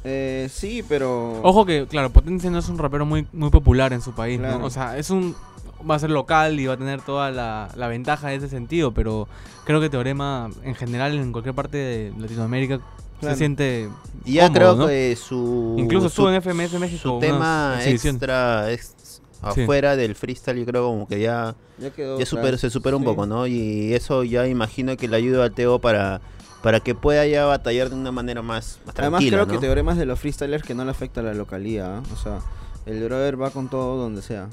Eh, 0.03 0.49
sí, 0.51 0.83
pero... 0.87 1.41
Ojo 1.41 1.65
que, 1.65 1.87
claro, 1.87 2.09
Potencia 2.11 2.49
no 2.49 2.59
es 2.59 2.69
un 2.69 2.77
rapero 2.77 3.05
muy, 3.05 3.27
muy 3.33 3.49
popular 3.49 3.93
en 3.93 4.01
su 4.01 4.11
país, 4.13 4.39
¿no? 4.39 4.63
O 4.63 4.69
sea, 4.69 4.97
es 4.97 5.09
un... 5.09 5.35
Va 5.89 5.95
a 5.95 5.99
ser 5.99 6.09
local 6.11 6.59
y 6.59 6.65
va 6.67 6.73
a 6.73 6.77
tener 6.77 7.01
toda 7.01 7.31
la, 7.31 7.69
la 7.75 7.87
ventaja 7.87 8.31
en 8.33 8.37
ese 8.39 8.49
sentido, 8.49 8.93
pero 8.93 9.27
creo 9.65 9.81
que 9.81 9.89
Teorema, 9.89 10.49
en 10.63 10.75
general, 10.75 11.13
en 11.17 11.31
cualquier 11.31 11.55
parte 11.55 11.77
de 11.77 12.13
Latinoamérica, 12.17 12.79
Claro. 13.19 13.35
se 13.35 13.39
siente 13.39 13.89
Y 14.25 14.33
ya 14.33 14.47
cómodo, 14.47 14.53
creo 14.59 14.75
¿no? 14.75 14.87
que 14.87 15.15
su. 15.15 15.75
Incluso 15.79 16.09
su- 16.09 16.27
estuvo 16.27 16.29
en 16.29 16.35
FMS 16.41 16.77
México 16.79 17.01
Su 17.01 17.19
tema 17.19 17.79
extra 17.85 18.69
ex- 18.71 19.21
afuera 19.41 19.95
del 19.95 20.15
freestyle, 20.15 20.57
yo 20.59 20.65
creo 20.65 20.85
como 20.87 21.07
que 21.07 21.19
ya, 21.21 21.55
Ya 21.77 21.89
quedó 21.91 22.19
ya 22.19 22.25
supera- 22.25 22.57
se 22.57 22.69
supera 22.69 22.95
un 22.97 23.03
Sí. 23.03 23.05
poco, 23.07 23.25
¿no? 23.25 23.47
Y 23.47 23.93
eso 23.93 24.23
ya 24.25 24.45
imagino 24.47 24.97
que 24.97 25.07
le 25.07 25.15
ayuda 25.17 25.45
a 25.45 25.49
Teo 25.49 25.79
para, 25.79 26.19
para 26.61 26.79
que 26.81 26.95
pueda 26.95 27.25
ya 27.25 27.45
batallar 27.45 27.89
de 27.89 27.95
una 27.95 28.11
manera 28.11 28.41
más, 28.41 28.79
más 28.85 28.95
Además 28.97 29.19
tranquila, 29.19 29.37
creo 29.37 29.45
¿no? 29.45 29.51
que 29.53 29.57
Teorema 29.59 29.91
es 29.93 29.97
de 29.97 30.05
los 30.05 30.19
freestylers 30.19 30.63
que 30.63 30.75
no 30.75 30.83
le 30.83 30.91
afecta 30.91 31.21
a 31.21 31.23
la 31.23 31.33
localidad. 31.33 31.97
¿ah? 31.97 32.03
O 32.13 32.17
sea, 32.17 32.39
el 32.85 33.01
brother 33.05 33.41
va 33.41 33.51
con 33.51 33.69
todo 33.69 33.97
donde 33.97 34.21
sea. 34.21 34.47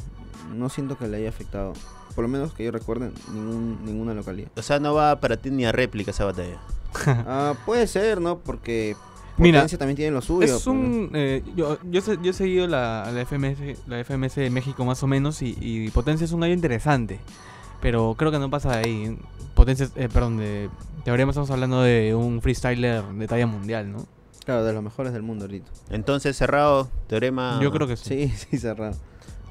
No 0.51 0.69
siento 0.69 0.99
que 0.99 1.09
le 1.09 1.19
haya 1.19 1.29
afectado. 1.29 1.73
Por 2.15 2.23
lo 2.23 2.29
menos 2.29 2.53
que 2.53 2.65
yo 2.65 2.71
recuerde, 2.73 3.11
ningún, 3.33 3.79
ninguna 3.85 4.15
localidad. 4.15 4.51
O 4.57 4.63
sea, 4.63 4.79
no 4.81 4.95
va 4.95 5.21
para 5.21 5.37
ti 5.37 5.51
ni 5.51 5.65
a 5.65 5.73
réplica 5.73 6.11
esa 6.11 6.25
batalla. 6.25 6.59
Ah, 7.27 7.55
puede 7.65 7.87
ser, 7.87 8.21
¿no? 8.21 8.39
Porque 8.39 8.97
Mira, 9.39 9.61
Potencia 9.61 9.79
también 9.79 9.97
tiene 9.97 10.11
lo 10.11 10.21
suyo. 10.21 10.45
Es 10.57 10.67
un... 10.67 11.11
eh, 11.15 11.43
yo, 11.57 11.79
yo, 11.89 12.01
sé- 12.01 12.19
yo 12.21 12.31
he 12.33 12.35
seguido 12.35 12.67
la, 12.67 13.11
la, 13.15 13.21
FMS, 13.25 13.59
la 13.87 14.01
FMS 14.05 14.35
de 14.35 14.51
México 14.51 14.85
más 14.85 15.03
o 15.03 15.07
menos 15.07 15.41
y, 15.41 15.57
y 15.61 15.89
Potencia 15.91 16.25
es 16.25 16.33
un 16.33 16.41
gallo 16.41 16.53
interesante, 16.53 17.21
pero 17.81 18.15
creo 18.19 18.31
que 18.33 18.39
no 18.41 18.51
pasa 18.51 18.77
de 18.77 18.79
ahí. 18.79 19.19
Potencia, 19.55 19.87
es- 19.87 19.93
eh, 19.97 20.09
perdón, 20.13 20.37
de 20.39 20.69
Teorema 21.05 21.31
estamos 21.31 21.51
hablando 21.53 21.81
de 21.83 22.15
un 22.15 22.43
freestyler 22.43 23.05
de 23.05 23.27
talla 23.29 23.47
mundial, 23.47 23.91
¿no? 23.93 24.05
Claro, 24.45 24.65
de 24.65 24.73
los 24.73 24.83
mejores 24.83 25.13
del 25.13 25.23
mundo 25.23 25.45
ahorita. 25.45 25.71
Entonces, 25.91 26.37
cerrado, 26.37 26.89
Teorema... 27.07 27.61
Yo 27.63 27.71
creo 27.71 27.87
que 27.87 27.97
sí. 27.97 28.29
Sí, 28.29 28.47
sí, 28.51 28.59
cerrado. 28.59 28.97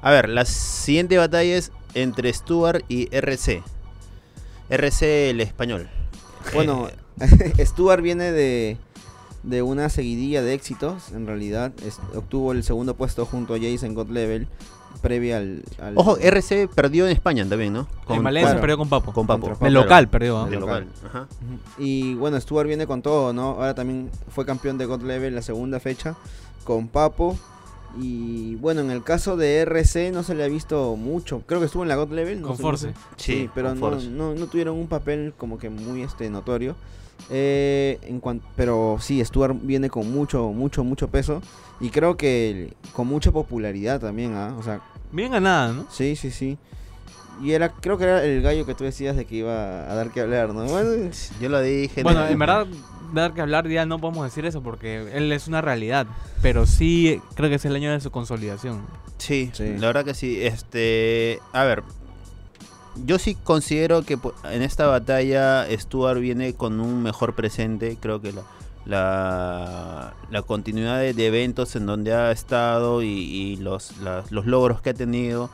A 0.02 0.10
ver, 0.10 0.28
la 0.28 0.44
siguiente 0.44 1.18
batalla 1.18 1.56
es 1.56 1.72
entre 1.94 2.32
Stuart 2.32 2.84
y 2.88 3.08
RC. 3.14 3.62
RC 4.70 5.30
el 5.30 5.40
español. 5.40 5.88
Bueno, 6.54 6.88
Stuart 7.58 8.00
viene 8.02 8.32
de, 8.32 8.78
de 9.42 9.60
una 9.60 9.90
seguidilla 9.90 10.40
de 10.42 10.54
éxitos, 10.54 11.12
en 11.12 11.26
realidad. 11.26 11.70
Es- 11.86 11.98
obtuvo 12.16 12.52
el 12.52 12.64
segundo 12.64 12.94
puesto 12.96 13.26
junto 13.26 13.52
a 13.54 13.58
Jason 13.60 13.92
God 13.94 14.08
Level, 14.08 14.48
previa 15.02 15.36
al... 15.36 15.62
al- 15.82 15.98
Ojo, 15.98 16.16
RC 16.16 16.68
perdió 16.74 17.04
en 17.06 17.12
España 17.12 17.46
también, 17.46 17.74
¿no? 17.74 17.86
en 18.08 18.22
Valencia 18.22 18.52
claro. 18.52 18.60
perdió 18.62 18.78
con 18.78 18.88
Papo. 18.88 19.12
Con 19.12 19.26
Papo. 19.26 19.48
El 19.50 19.56
Claro. 19.58 19.70
local 19.82 20.08
perdió. 20.08 20.46
Del 20.46 20.60
local. 20.60 20.86
Ajá. 21.06 21.28
Y 21.76 22.14
bueno, 22.14 22.40
Stuart 22.40 22.66
viene 22.66 22.86
con 22.86 23.02
todo, 23.02 23.34
¿no? 23.34 23.50
Ahora 23.50 23.74
también 23.74 24.10
fue 24.30 24.46
campeón 24.46 24.78
de 24.78 24.86
God 24.86 25.02
Level 25.02 25.34
la 25.34 25.42
segunda 25.42 25.78
fecha 25.78 26.16
con 26.64 26.88
Papo. 26.88 27.38
Y 27.98 28.54
bueno, 28.56 28.80
en 28.82 28.90
el 28.90 29.02
caso 29.02 29.36
de 29.36 29.58
RC 29.58 30.12
no 30.12 30.22
se 30.22 30.34
le 30.34 30.44
ha 30.44 30.48
visto 30.48 30.96
mucho. 30.96 31.42
Creo 31.46 31.58
que 31.60 31.66
estuvo 31.66 31.82
en 31.82 31.88
la 31.88 31.96
God 31.96 32.12
Level. 32.12 32.40
no 32.40 32.48
Con 32.48 32.58
Force. 32.58 32.86
no 32.88 32.92
sé. 32.92 32.98
Sí, 33.16 33.32
Sí, 33.32 33.50
pero 33.54 33.74
no, 33.74 33.80
Force. 33.80 34.08
no, 34.08 34.34
no 34.34 34.46
tuvieron 34.46 34.76
un 34.76 34.86
papel 34.86 35.34
como 35.36 35.58
que 35.58 35.70
muy 35.70 36.02
este 36.02 36.30
notorio. 36.30 36.76
Eh, 37.28 37.98
en 38.02 38.20
cuan- 38.20 38.40
pero 38.56 38.96
sí, 39.00 39.22
Stuart 39.24 39.56
viene 39.62 39.90
con 39.90 40.10
mucho, 40.10 40.48
mucho, 40.52 40.84
mucho 40.84 41.08
peso. 41.08 41.42
Y 41.80 41.90
creo 41.90 42.16
que 42.16 42.74
con 42.92 43.06
mucha 43.06 43.32
popularidad 43.32 44.00
también, 44.00 44.34
¿ah? 44.34 44.54
O 44.58 44.62
sea, 44.62 44.80
Bien 45.12 45.32
ganada, 45.32 45.72
¿no? 45.72 45.86
sí, 45.90 46.14
sí, 46.16 46.30
sí. 46.30 46.56
Y 47.42 47.52
era, 47.52 47.70
creo 47.70 47.96
que 47.98 48.04
era 48.04 48.22
el 48.24 48.42
gallo 48.42 48.66
que 48.66 48.74
tú 48.74 48.84
decías 48.84 49.16
de 49.16 49.24
que 49.24 49.36
iba 49.36 49.90
a 49.90 49.94
dar 49.94 50.10
que 50.10 50.20
hablar, 50.20 50.52
¿no? 50.54 50.64
Bueno, 50.64 51.10
Yo 51.40 51.48
lo 51.48 51.60
dije. 51.60 52.02
Bueno, 52.02 52.20
¿no? 52.20 52.26
en 52.28 52.38
verdad 52.38 52.66
dar 53.12 53.32
que 53.34 53.40
hablar 53.40 53.68
ya 53.68 53.86
no 53.86 53.98
podemos 53.98 54.24
decir 54.24 54.44
eso 54.46 54.62
porque 54.62 55.10
él 55.16 55.30
es 55.32 55.48
una 55.48 55.60
realidad. 55.60 56.06
Pero 56.42 56.66
sí 56.66 57.20
creo 57.34 57.48
que 57.48 57.56
es 57.56 57.64
el 57.64 57.74
año 57.76 57.90
de 57.92 58.00
su 58.00 58.10
consolidación. 58.10 58.82
Sí, 59.18 59.50
Sí. 59.52 59.76
la 59.78 59.88
verdad 59.88 60.04
que 60.04 60.14
sí. 60.14 60.38
Este, 60.44 61.40
a 61.52 61.64
ver, 61.64 61.82
yo 63.04 63.18
sí 63.18 63.34
considero 63.34 64.02
que 64.02 64.18
en 64.44 64.62
esta 64.62 64.86
batalla 64.86 65.66
Stuart 65.78 66.20
viene 66.20 66.54
con 66.54 66.80
un 66.80 67.02
mejor 67.02 67.34
presente. 67.34 67.96
Creo 68.00 68.20
que 68.20 68.32
la, 68.32 68.42
la, 68.86 70.14
la 70.30 70.42
continuidad 70.42 70.98
de, 70.98 71.12
de 71.14 71.26
eventos 71.26 71.76
en 71.76 71.86
donde 71.86 72.12
ha 72.14 72.30
estado 72.32 73.02
y, 73.02 73.08
y 73.08 73.56
los, 73.56 73.94
los 74.30 74.46
logros 74.46 74.80
que 74.80 74.90
ha 74.90 74.94
tenido 74.94 75.50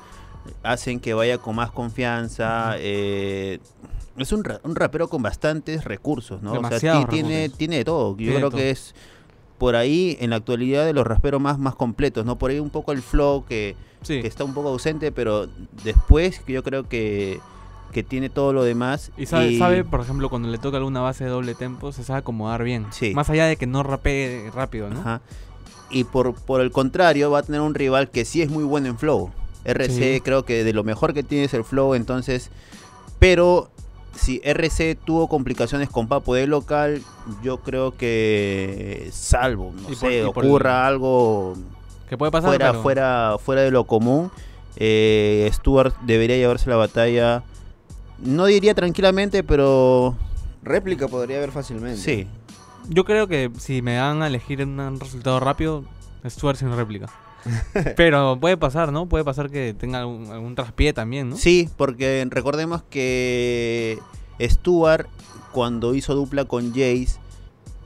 hacen 0.63 1.01
que 1.01 1.13
vaya 1.15 1.39
con 1.39 1.57
más 1.57 1.71
confianza. 1.73 2.75
eh, 2.79 3.59
es 4.19 4.33
un, 4.33 4.45
ra- 4.45 4.61
un 4.65 4.75
rapero 4.77 5.09
con 5.09 5.23
bastantes 5.23 5.85
recursos, 5.85 6.43
¿no? 6.43 6.51
O 6.51 6.55
sea, 6.55 6.63
Demasiados 6.63 7.05
ti- 7.07 7.11
tiene, 7.15 7.49
tiene 7.49 7.77
de 7.79 7.85
todo. 7.85 8.11
Yo 8.13 8.17
Tiene 8.17 8.35
creo 8.37 8.51
todo. 8.51 8.59
que 8.61 8.71
es 8.71 8.95
por 9.59 9.75
ahí 9.77 10.17
en 10.21 10.31
la 10.31 10.37
actualidad 10.37 10.85
de 10.85 10.93
los 10.93 11.07
raperos 11.07 11.41
más, 11.41 11.59
más 11.59 11.75
completos, 11.75 12.25
¿no? 12.27 12.37
Por 12.39 12.51
ahí 12.51 12.59
un 12.59 12.71
poco 12.71 12.93
el 12.93 13.03
flow 13.03 13.45
que, 13.47 13.75
Sí. 14.03 14.21
que 14.21 14.29
está 14.29 14.45
un 14.45 14.55
poco 14.55 14.69
ausente, 14.69 15.11
pero 15.13 15.49
después 15.83 16.41
yo 16.47 16.63
creo 16.63 16.89
que, 16.89 17.41
que 17.93 18.03
tiene 18.03 18.29
todo 18.29 18.53
lo 18.53 18.63
demás. 18.65 19.11
Y 19.17 19.27
sabe, 19.27 19.57
sabe, 19.59 19.83
por 19.85 20.01
ejemplo, 20.01 20.29
cuando 20.29 20.49
le 20.49 20.59
toca 20.59 20.77
alguna 20.77 21.01
base 21.01 21.25
de 21.25 21.31
doble 21.31 21.55
tempo, 21.55 21.91
se 21.93 22.05
sabe 22.05 22.19
acomodar 22.21 22.63
bien. 22.63 22.87
Sí. 22.91 23.13
Más 23.15 23.31
allá 23.31 23.47
de 23.47 23.57
que 23.57 23.67
no 23.67 23.83
rapee 23.83 24.51
rápido, 24.55 24.91
¿no? 24.91 25.01
Ajá. 25.01 25.21
Y 25.91 26.05
por, 26.05 26.35
por 26.35 26.61
el 26.61 26.71
contrario, 26.71 27.31
va 27.31 27.39
a 27.39 27.43
tener 27.43 27.61
un 27.61 27.75
rival 27.75 28.11
que 28.11 28.25
sí 28.25 28.43
es 28.43 28.51
muy 28.51 28.65
bueno 28.65 28.89
en 28.89 28.99
flow. 28.99 29.31
RC 29.65 30.15
Sí. 30.17 30.21
creo 30.21 30.45
que 30.45 30.63
de 30.63 30.73
lo 30.73 30.85
mejor 30.85 31.15
que 31.15 31.23
tiene 31.23 31.45
es 31.45 31.55
el 31.55 31.65
flow, 31.65 31.95
entonces... 31.95 32.51
Pero 33.19 33.71
si 34.17 34.41
RC 34.45 34.95
tuvo 34.97 35.29
complicaciones 35.29 35.89
con 35.91 36.09
Papo 36.09 36.35
de 36.35 36.47
local, 36.47 37.03
yo 37.43 37.59
creo 37.59 37.97
que 37.97 39.09
salvo, 39.13 39.73
no 39.81 39.91
Y 39.91 39.95
sé, 39.95 40.23
por 40.35 40.45
ocurra 40.45 40.81
el- 40.81 40.87
algo 40.95 41.55
Que 42.09 42.17
puede 42.19 42.33
pasar, 42.33 42.51
fuera, 42.51 42.71
pero- 42.71 42.83
fuera, 42.83 43.37
fuera 43.43 43.63
de 43.63 43.71
lo 43.71 43.85
común, 43.85 44.31
eh, 44.77 45.49
Stuart 45.53 45.95
debería 46.03 46.37
llevarse 46.37 46.69
la 46.71 46.77
batalla. 46.77 47.43
No 48.19 48.47
diría 48.47 48.75
tranquilamente, 48.75 49.43
pero 49.45 50.17
Réplica 50.63 51.07
podría 51.09 51.37
haber 51.39 51.53
fácilmente. 51.53 51.99
sí. 52.01 52.27
Yo 52.89 53.05
creo 53.05 53.27
que 53.27 53.51
si 53.59 53.83
me 53.83 53.95
dan 53.97 54.23
a 54.23 54.29
elegir 54.29 54.63
un 54.63 55.01
resultado 55.01 55.41
rápido, 55.41 55.85
Stuart 56.25 56.57
sin 56.57 56.75
réplica. 56.77 57.07
Pero 57.97 58.39
puede 58.41 58.57
pasar, 58.57 58.93
¿no? 58.93 59.07
Puede 59.07 59.25
pasar 59.25 59.51
que 59.51 59.75
tenga 59.75 60.01
algún, 60.01 60.31
algún 60.31 60.55
traspié 60.55 60.93
también, 60.93 61.31
¿no? 61.31 61.37
Sí, 61.37 61.69
porque 61.77 62.27
recordemos 62.31 62.83
que 62.91 63.99
Stuart 64.41 65.07
cuando 65.53 65.95
hizo 65.95 66.15
dupla 66.15 66.45
con 66.45 66.71
Jace 66.71 67.19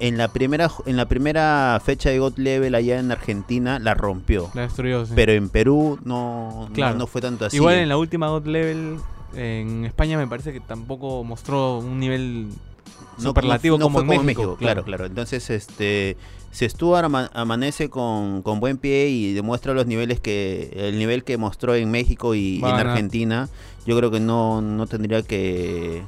en 0.00 0.17
la 0.17 0.29
primera 0.29 0.71
en 0.87 0.97
la 0.97 1.07
primera 1.07 1.81
fecha 1.85 2.09
de 2.11 2.19
God 2.19 2.38
Level 2.38 2.75
allá 2.75 2.99
en 2.99 3.12
Argentina 3.12 3.79
la 3.79 3.95
rompió. 3.95 4.50
La 4.55 4.62
destruyó, 4.62 5.05
sí. 5.05 5.12
Pero 5.14 5.33
en 5.33 5.49
Perú 5.50 5.99
no, 6.05 6.69
Claro. 6.73 6.97
no, 6.99 7.07
fue 7.07 7.21
tanto 7.21 7.45
así. 7.45 7.57
Igual 7.57 7.76
en 7.76 7.88
la 7.88 7.97
última 7.99 8.29
God 8.29 8.47
Level 8.47 8.97
en 9.35 9.85
España 9.85 10.17
me 10.19 10.26
parece 10.26 10.52
que 10.52 10.61
tampoco 10.61 11.23
mostró 11.23 11.79
un 11.79 12.00
nivel 12.00 12.49
superlativo 13.29 13.79
no 13.79 13.85
como, 13.85 14.05
fue 14.05 14.17
en 14.17 14.27
México. 14.27 14.57
claro, 14.59 14.85
claro. 14.85 15.07
Entonces, 15.07 15.49
este, 15.50 16.17
si 16.50 16.69
Stuart 16.69 17.05
ama- 17.05 17.31
amanece 17.35 17.89
con, 17.91 18.43
con 18.43 18.61
buen 18.61 18.77
pie 18.79 19.09
y 19.09 19.33
demuestra 19.35 19.75
los 19.75 19.87
niveles 19.87 20.21
que, 20.21 20.71
el 20.75 20.99
nivel 20.99 21.23
que 21.25 21.37
mostró 21.39 21.75
en 21.75 21.91
México 21.91 22.35
y 22.35 22.59
en. 22.59 22.65
Argentina, 22.65 23.49
yo 23.87 23.97
creo 23.97 24.11
que 24.11 24.21
no, 24.21 24.61
no 24.62 24.87
tendría 24.87 25.23
que, 25.23 26.03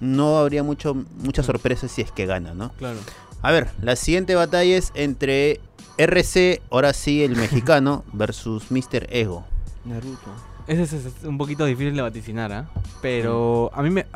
no 0.00 0.38
habría 0.38 0.62
mucho, 0.62 0.94
mucha 1.22 1.42
sorpresa 1.42 1.88
si 1.88 2.02
es 2.02 2.12
que 2.12 2.26
gana, 2.26 2.54
¿no? 2.54 2.70
Claro. 2.78 2.98
A 3.42 3.50
ver, 3.52 3.68
la 3.82 3.96
siguiente 3.96 4.34
batalla 4.34 4.76
es 4.76 4.92
entre 4.94 5.60
RC, 5.98 6.60
ahora 6.70 6.92
sí 6.92 7.22
el 7.22 7.36
mexicano, 7.36 8.04
versus 8.12 8.70
Mr. 8.70 9.06
Ego. 9.10 9.44
Naruto. 9.84 10.30
Ese 10.66 10.82
es, 10.82 10.92
es 10.92 11.24
un 11.24 11.38
poquito 11.38 11.64
difícil 11.64 11.94
de 11.94 12.02
vaticinar, 12.02 12.52
¿ah? 12.52 12.68
Pero 13.00 13.70
a 13.72 13.82
mí 13.82 13.90
me, 13.90 14.06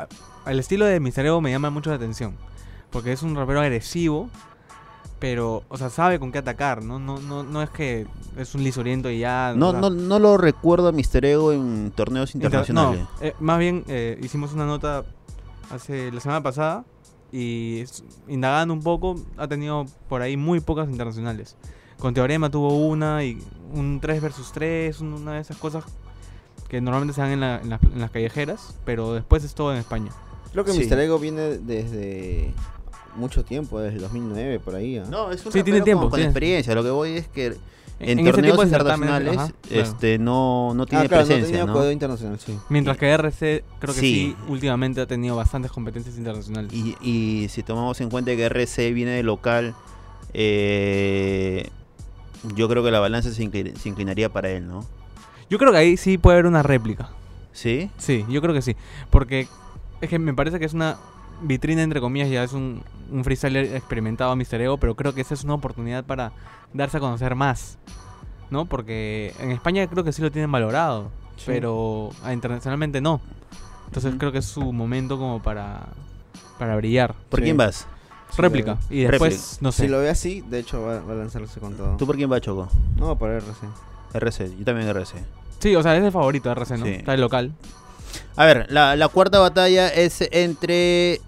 el 0.45 0.59
estilo 0.59 0.85
de 0.85 0.99
Misterio 0.99 1.39
me 1.41 1.49
llama 1.51 1.69
mucho 1.69 1.89
la 1.89 1.95
atención. 1.95 2.35
Porque 2.89 3.13
es 3.13 3.23
un 3.23 3.35
rapero 3.35 3.61
agresivo, 3.61 4.29
pero, 5.19 5.63
o 5.69 5.77
sea, 5.77 5.89
sabe 5.89 6.19
con 6.19 6.31
qué 6.31 6.39
atacar, 6.39 6.83
¿no? 6.83 6.99
No, 6.99 7.19
no, 7.19 7.43
no 7.43 7.61
es 7.61 7.69
que 7.69 8.05
es 8.37 8.53
un 8.55 8.63
lisuriento 8.63 9.09
y 9.09 9.19
ya... 9.19 9.53
No, 9.55 9.69
o 9.69 9.71
sea, 9.71 9.79
no, 9.79 9.89
no 9.89 10.19
lo 10.19 10.37
recuerdo 10.37 10.89
a 10.89 10.91
Mr. 10.91 11.23
Ego 11.25 11.53
en 11.53 11.91
torneos 11.95 12.35
inter- 12.35 12.47
internacionales. 12.47 13.01
No, 13.01 13.25
eh, 13.25 13.33
más 13.39 13.59
bien 13.59 13.85
eh, 13.87 14.19
hicimos 14.21 14.51
una 14.53 14.65
nota 14.65 15.05
hace 15.71 16.11
la 16.11 16.19
semana 16.19 16.43
pasada 16.43 16.83
y 17.31 17.85
indagando 18.27 18.73
un 18.73 18.81
poco, 18.83 19.15
ha 19.37 19.47
tenido 19.47 19.85
por 20.09 20.21
ahí 20.21 20.35
muy 20.35 20.59
pocas 20.59 20.89
internacionales. 20.89 21.55
Con 21.97 22.13
Teorema 22.13 22.49
tuvo 22.49 22.75
una 22.87 23.23
y 23.23 23.37
un 23.73 23.99
3 24.01 24.21
versus 24.21 24.51
3, 24.51 24.99
un- 24.99 25.13
una 25.13 25.33
de 25.35 25.39
esas 25.41 25.55
cosas 25.55 25.85
que 26.71 26.79
normalmente 26.79 27.13
se 27.13 27.19
dan 27.19 27.31
en, 27.31 27.41
la- 27.41 27.59
en 27.59 27.69
las- 27.69 27.83
en 27.83 27.99
las 27.99 28.11
callejeras, 28.11 28.73
pero 28.85 29.13
después 29.13 29.43
es 29.43 29.53
todo 29.53 29.73
en 29.73 29.79
España. 29.79 30.09
Creo 30.53 30.63
que 30.63 30.71
Sí. 30.71 30.87
Mr. 30.89 30.99
Ego 31.01 31.19
viene 31.19 31.57
desde 31.57 32.53
mucho 33.17 33.43
tiempo, 33.43 33.77
desde 33.81 33.97
el 33.97 34.01
2009, 34.03 34.61
por 34.61 34.75
ahí. 34.75 34.97
¿ah? 34.97 35.03
No, 35.09 35.31
es 35.33 35.45
un 35.45 35.51
Sí, 35.51 35.63
tiene 35.63 35.81
tiempo, 35.81 36.03
con, 36.09 36.11
tiene- 36.17 36.29
experiencia. 36.29 36.73
Lo 36.73 36.81
que 36.81 36.89
voy 36.91 37.17
es 37.17 37.27
que 37.27 37.57
en, 37.99 38.19
ese 38.19 38.31
torneos 38.31 38.57
certámenes, 38.69 38.69
internacionales 38.69 39.37
ajá, 39.37 39.51
claro. 39.67 39.83
este 39.83 40.17
no, 40.17 40.73
no 40.73 40.85
tiene 40.85 41.03
ah, 41.03 41.07
claro, 41.09 41.23
no 41.23 41.27
presencia, 41.27 41.51
tenía 41.51 41.65
¿no? 41.65 41.73
cuadro 41.73 41.91
internacional, 41.91 42.39
sí. 42.39 42.57
Mientras 42.69 42.97
que 42.97 43.09
RC 43.11 43.63
creo 43.79 43.93
que 43.93 43.99
Sí. 43.99 44.35
sí. 44.37 44.51
últimamente 44.51 45.01
ha 45.01 45.05
tenido 45.07 45.35
bastantes 45.35 45.71
competencias 45.73 46.17
internacionales. 46.17 46.71
Y, 46.73 46.95
y 47.01 47.49
si 47.49 47.63
tomamos 47.63 47.99
en 47.99 48.09
cuenta 48.09 48.33
que 48.33 48.45
RC 48.45 48.93
viene 48.93 49.11
de 49.11 49.23
local, 49.23 49.75
eh, 50.33 51.69
yo 52.55 52.69
creo 52.69 52.81
que 52.81 52.91
la 52.91 53.01
balanza 53.01 53.29
se, 53.31 53.43
inclin- 53.43 53.75
se 53.75 53.89
inclinaría 53.89 54.29
para 54.29 54.49
él, 54.49 54.67
¿no? 54.67 54.85
Yo 55.51 55.57
creo 55.59 55.71
que 55.73 55.77
ahí 55.77 55.97
sí 55.97 56.17
puede 56.17 56.35
haber 56.37 56.45
una 56.47 56.63
réplica. 56.63 57.09
¿Sí? 57.51 57.91
Sí, 57.97 58.25
yo 58.29 58.41
creo 58.41 58.53
que 58.53 58.61
sí. 58.61 58.77
Porque 59.09 59.47
es 59.99 60.09
que 60.09 60.17
me 60.17 60.33
parece 60.33 60.57
que 60.59 60.65
es 60.65 60.73
una 60.73 60.95
vitrina, 61.41 61.83
entre 61.83 61.99
comillas, 61.99 62.29
ya 62.29 62.41
es 62.43 62.53
un, 62.53 62.81
un 63.11 63.23
freestyler 63.25 63.75
experimentado 63.75 64.33
Mr. 64.37 64.61
Ego, 64.61 64.77
pero 64.77 64.95
creo 64.95 65.13
que 65.13 65.19
esa 65.19 65.33
es 65.33 65.43
una 65.43 65.55
oportunidad 65.55 66.05
para 66.05 66.31
darse 66.73 66.95
a 66.97 66.99
conocer 67.01 67.35
más. 67.35 67.77
¿No? 68.49 68.63
Porque 68.65 69.33
en 69.39 69.51
España 69.51 69.85
creo 69.87 70.05
que 70.05 70.13
sí 70.13 70.21
lo 70.21 70.31
tienen 70.31 70.51
valorado, 70.51 71.09
Sí. 71.35 71.43
pero 71.47 72.11
internacionalmente 72.31 73.01
no. 73.01 73.19
Entonces 73.87 74.13
creo 74.17 74.31
que 74.31 74.37
es 74.37 74.45
su 74.45 74.71
momento 74.71 75.17
como 75.17 75.41
para, 75.43 75.87
para 76.59 76.77
brillar. 76.77 77.13
¿Por 77.29 77.39
Sí. 77.41 77.43
quién 77.43 77.57
vas? 77.57 77.87
Sí, 78.29 78.41
réplica. 78.41 78.77
Y 78.89 79.01
después, 79.01 79.33
Réplica. 79.33 79.57
no 79.61 79.71
sé. 79.73 79.83
Si 79.83 79.87
lo 79.89 79.99
ve 79.99 80.09
así, 80.09 80.39
de 80.49 80.59
hecho 80.59 80.81
va, 80.81 81.01
va 81.01 81.11
a 81.11 81.15
lanzarse 81.17 81.59
con 81.59 81.75
todo. 81.75 81.97
¿Tú 81.97 82.05
por 82.07 82.15
quién 82.15 82.29
vas, 82.29 82.39
Choco? 82.39 82.69
No, 82.95 83.17
por 83.17 83.29
RC. 83.31 83.67
RC, 84.13 84.57
yo 84.57 84.63
también 84.63 84.87
RC. 84.87 85.17
Sí, 85.61 85.75
o 85.75 85.83
sea, 85.83 85.95
es 85.95 86.03
el 86.03 86.11
favorito 86.11 86.49
de 86.49 86.55
RC, 86.55 86.77
¿no? 86.77 86.85
Sí. 86.85 86.91
Está 86.91 87.13
el 87.13 87.21
local. 87.21 87.53
A 88.35 88.45
ver, 88.45 88.65
la, 88.69 88.95
la 88.95 89.07
cuarta 89.07 89.39
batalla 89.39 89.87
es 89.87 90.21
entre... 90.31 91.21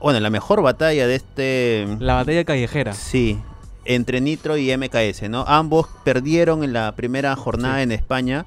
Bueno, 0.00 0.18
la 0.20 0.30
mejor 0.30 0.62
batalla 0.62 1.06
de 1.06 1.14
este... 1.16 1.86
La 2.00 2.14
batalla 2.14 2.44
callejera. 2.44 2.92
Sí, 2.94 3.38
entre 3.84 4.20
Nitro 4.20 4.56
y 4.56 4.74
MKS, 4.76 5.28
¿no? 5.28 5.44
Ambos 5.46 5.86
perdieron 6.04 6.64
en 6.64 6.72
la 6.72 6.92
primera 6.96 7.36
jornada 7.36 7.76
Sí. 7.76 7.82
en 7.82 7.92
España. 7.92 8.46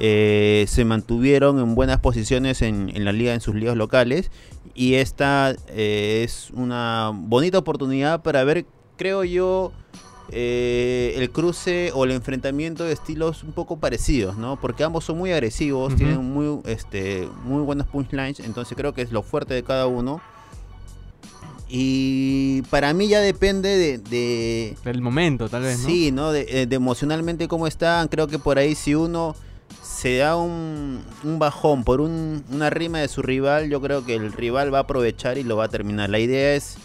eh, 0.00 0.64
se 0.68 0.84
mantuvieron 0.84 1.58
en 1.60 1.74
buenas 1.76 2.00
posiciones 2.00 2.60
en, 2.62 2.90
en 2.94 3.04
la 3.04 3.12
liga, 3.12 3.32
en 3.32 3.40
sus 3.40 3.54
ligas 3.54 3.76
locales. 3.76 4.30
Y 4.74 4.94
esta 4.94 5.54
eh, 5.68 6.22
es 6.24 6.50
una 6.52 7.12
bonita 7.14 7.58
oportunidad 7.58 8.22
para 8.22 8.42
ver, 8.44 8.66
creo 8.98 9.22
yo, 9.24 9.72
eh, 10.30 11.14
el 11.16 11.30
cruce 11.30 11.90
o 11.94 12.04
el 12.04 12.10
enfrentamiento 12.12 12.84
de 12.84 12.92
estilos 12.92 13.42
un 13.44 13.52
poco 13.52 13.76
parecidos, 13.78 14.36
¿no? 14.36 14.58
Porque 14.60 14.82
ambos 14.84 15.04
son 15.04 15.18
muy 15.18 15.32
agresivos, 15.32 15.94
tienen 15.96 16.24
muy, 16.24 16.60
este, 16.64 17.28
muy 17.44 17.62
buenos 17.62 17.86
punchlines, 17.86 18.40
entonces 18.40 18.76
creo 18.76 18.94
que 18.94 19.02
es 19.02 19.12
lo 19.12 19.22
fuerte 19.22 19.54
de 19.54 19.62
cada 19.62 19.86
uno. 19.86 20.20
Y 21.68 22.62
para 22.70 22.92
mí 22.92 23.08
ya 23.08 23.20
depende 23.20 23.68
de, 23.76 23.98
de- 23.98 24.76
Del 24.84 25.00
momento, 25.00 25.48
tal 25.48 25.62
vez, 25.62 25.78
¿no? 25.80 25.86
sí, 25.86 26.12
¿no? 26.12 26.30
De, 26.30 26.46
eh, 26.48 26.66
de 26.66 26.76
emocionalmente 26.76 27.48
cómo 27.48 27.66
están. 27.66 28.08
Creo 28.08 28.26
que 28.28 28.38
por 28.38 28.58
ahí 28.58 28.74
si 28.74 28.94
uno 28.94 29.34
se 29.82 30.18
da 30.18 30.36
un, 30.36 31.00
un 31.24 31.38
bajón 31.38 31.82
por 31.84 32.00
un- 32.00 32.44
una 32.52 32.70
rima 32.70 32.98
de 32.98 33.08
su 33.08 33.22
rival, 33.22 33.70
yo 33.70 33.80
creo 33.80 34.04
que 34.04 34.14
el 34.14 34.32
rival 34.32 34.72
va 34.72 34.78
a 34.78 34.82
aprovechar 34.82 35.38
y 35.38 35.42
lo 35.42 35.56
va 35.56 35.64
a 35.64 35.68
terminar. 35.68 36.10
La 36.10 36.18
idea 36.18 36.54
es 36.54 36.76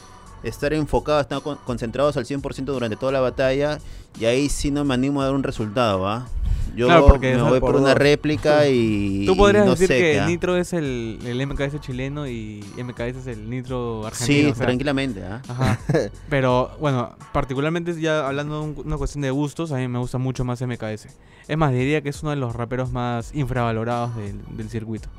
estar 0.44 0.74
enfocados, 0.74 1.22
estar 1.22 1.42
con- 1.42 1.58
concentrados 1.66 2.18
al 2.18 2.26
100% 2.26 2.66
durante 2.74 2.96
toda 2.96 3.12
la 3.12 3.20
batalla 3.20 3.80
y 4.20 4.26
ahí 4.26 4.50
sí 4.50 4.72
no 4.72 4.84
me 4.86 4.94
animo 4.94 5.22
a 5.22 5.26
dar 5.26 5.34
un 5.36 5.44
resultado, 5.44 6.02
¿va? 6.02 6.28
Yo 6.76 6.86
Claro, 6.86 7.08
porque 7.08 7.36
me 7.36 7.42
voy 7.42 7.60
por 7.60 7.72
por 7.74 7.82
una 7.82 7.96
réplica 7.96 8.68
y 8.68 9.26
Tú 9.26 9.36
podrías 9.36 9.64
y 9.64 9.66
no 9.66 9.72
decir 9.72 9.88
sé 9.88 9.94
que 9.98 10.12
qué, 10.14 10.20
¿ah? 10.20 10.28
Nitro 10.28 10.56
es 10.56 10.72
el, 10.74 11.18
el 11.26 11.46
MKS 11.48 11.80
chileno 11.82 12.28
y 12.28 12.64
MKS 12.78 13.18
es 13.18 13.28
el 13.28 13.50
Nitro 13.50 14.02
Sí, 14.04 14.08
argentino. 14.08 14.52
o 14.52 14.56
sea, 14.56 14.66
tranquilamente, 14.68 15.24
¿ah? 15.26 15.42
Ajá. 15.48 15.80
Pero 16.30 16.70
bueno, 16.80 17.16
particularmente 17.34 18.00
ya 18.00 18.28
hablando 18.28 18.60
de 18.62 18.68
un- 18.68 18.82
una 18.86 18.98
cuestión 18.98 19.24
de 19.24 19.32
gustos, 19.32 19.72
a 19.72 19.78
mí 19.78 19.88
me 19.88 19.98
gusta 19.98 20.20
mucho 20.20 20.46
más 20.46 20.62
MKS. 20.62 21.08
Es 21.48 21.58
más, 21.58 21.72
diría 21.74 22.02
que 22.02 22.10
es 22.10 22.22
uno 22.22 22.30
de 22.30 22.36
los 22.38 22.56
raperos 22.56 22.92
más 22.92 23.34
infravalorados 23.34 24.16
del, 24.16 24.40
del 24.56 24.70
circuito. 24.70 25.10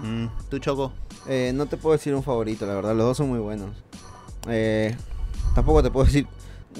Mm, 0.00 0.26
¿Tú, 0.50 0.58
Choco? 0.58 0.92
Eh, 1.28 1.52
no 1.54 1.66
te 1.66 1.76
puedo 1.76 1.96
decir 1.96 2.14
un 2.16 2.24
favorito, 2.24 2.66
la 2.66 2.74
verdad, 2.74 2.96
los 2.96 3.06
dos 3.06 3.16
son 3.16 3.28
muy 3.28 3.38
buenos. 3.38 3.70
Eh, 4.48 4.94
tampoco 5.54 5.82
te 5.82 5.90
puedo 5.90 6.06
decir. 6.06 6.26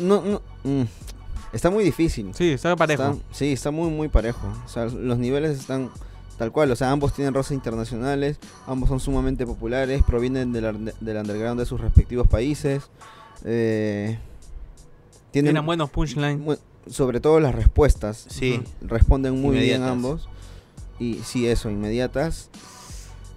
No, 0.00 0.20
no. 0.23 0.42
mm, 0.64 0.82
está 1.52 1.70
muy 1.70 1.85
difícil. 1.85 2.32
Sí, 2.35 2.50
está 2.50 2.76
parejo. 2.76 3.02
Está- 3.02 3.18
sí, 3.32 3.52
está 3.52 3.70
muy, 3.70 3.90
muy 3.90 4.08
parejo. 4.08 4.46
O 4.64 4.68
sea, 4.68 4.85
los 4.87 5.18
niveles 5.18 5.58
están 5.58 5.90
tal 6.38 6.52
cual. 6.52 6.70
O 6.70 6.76
sea, 6.76 6.90
ambos 6.90 7.14
tienen 7.14 7.32
rosas 7.35 7.52
internacionales, 7.52 8.38
ambos 8.66 8.88
son 8.88 9.00
sumamente 9.00 9.46
populares, 9.46 10.02
provienen 10.06 10.52
del, 10.52 10.92
del 11.00 11.16
underground 11.16 11.58
de 11.58 11.66
sus 11.66 11.80
respectivos 11.80 12.26
países. 12.28 12.85
Eh, 13.44 14.18
tienen, 15.30 15.52
Tienen 15.52 15.66
buenos 15.66 15.90
punchlines. 15.90 16.58
sobre 16.90 17.20
todo 17.20 17.40
las 17.40 17.54
respuestas. 17.54 18.26
Sí. 18.28 18.62
Responden 18.82 19.40
muy 19.40 19.58
bien 19.58 19.82
ambos. 19.82 20.28
Y 20.99 21.20
sí, 21.25 21.46
eso, 21.46 21.70
inmediatas. 21.70 22.49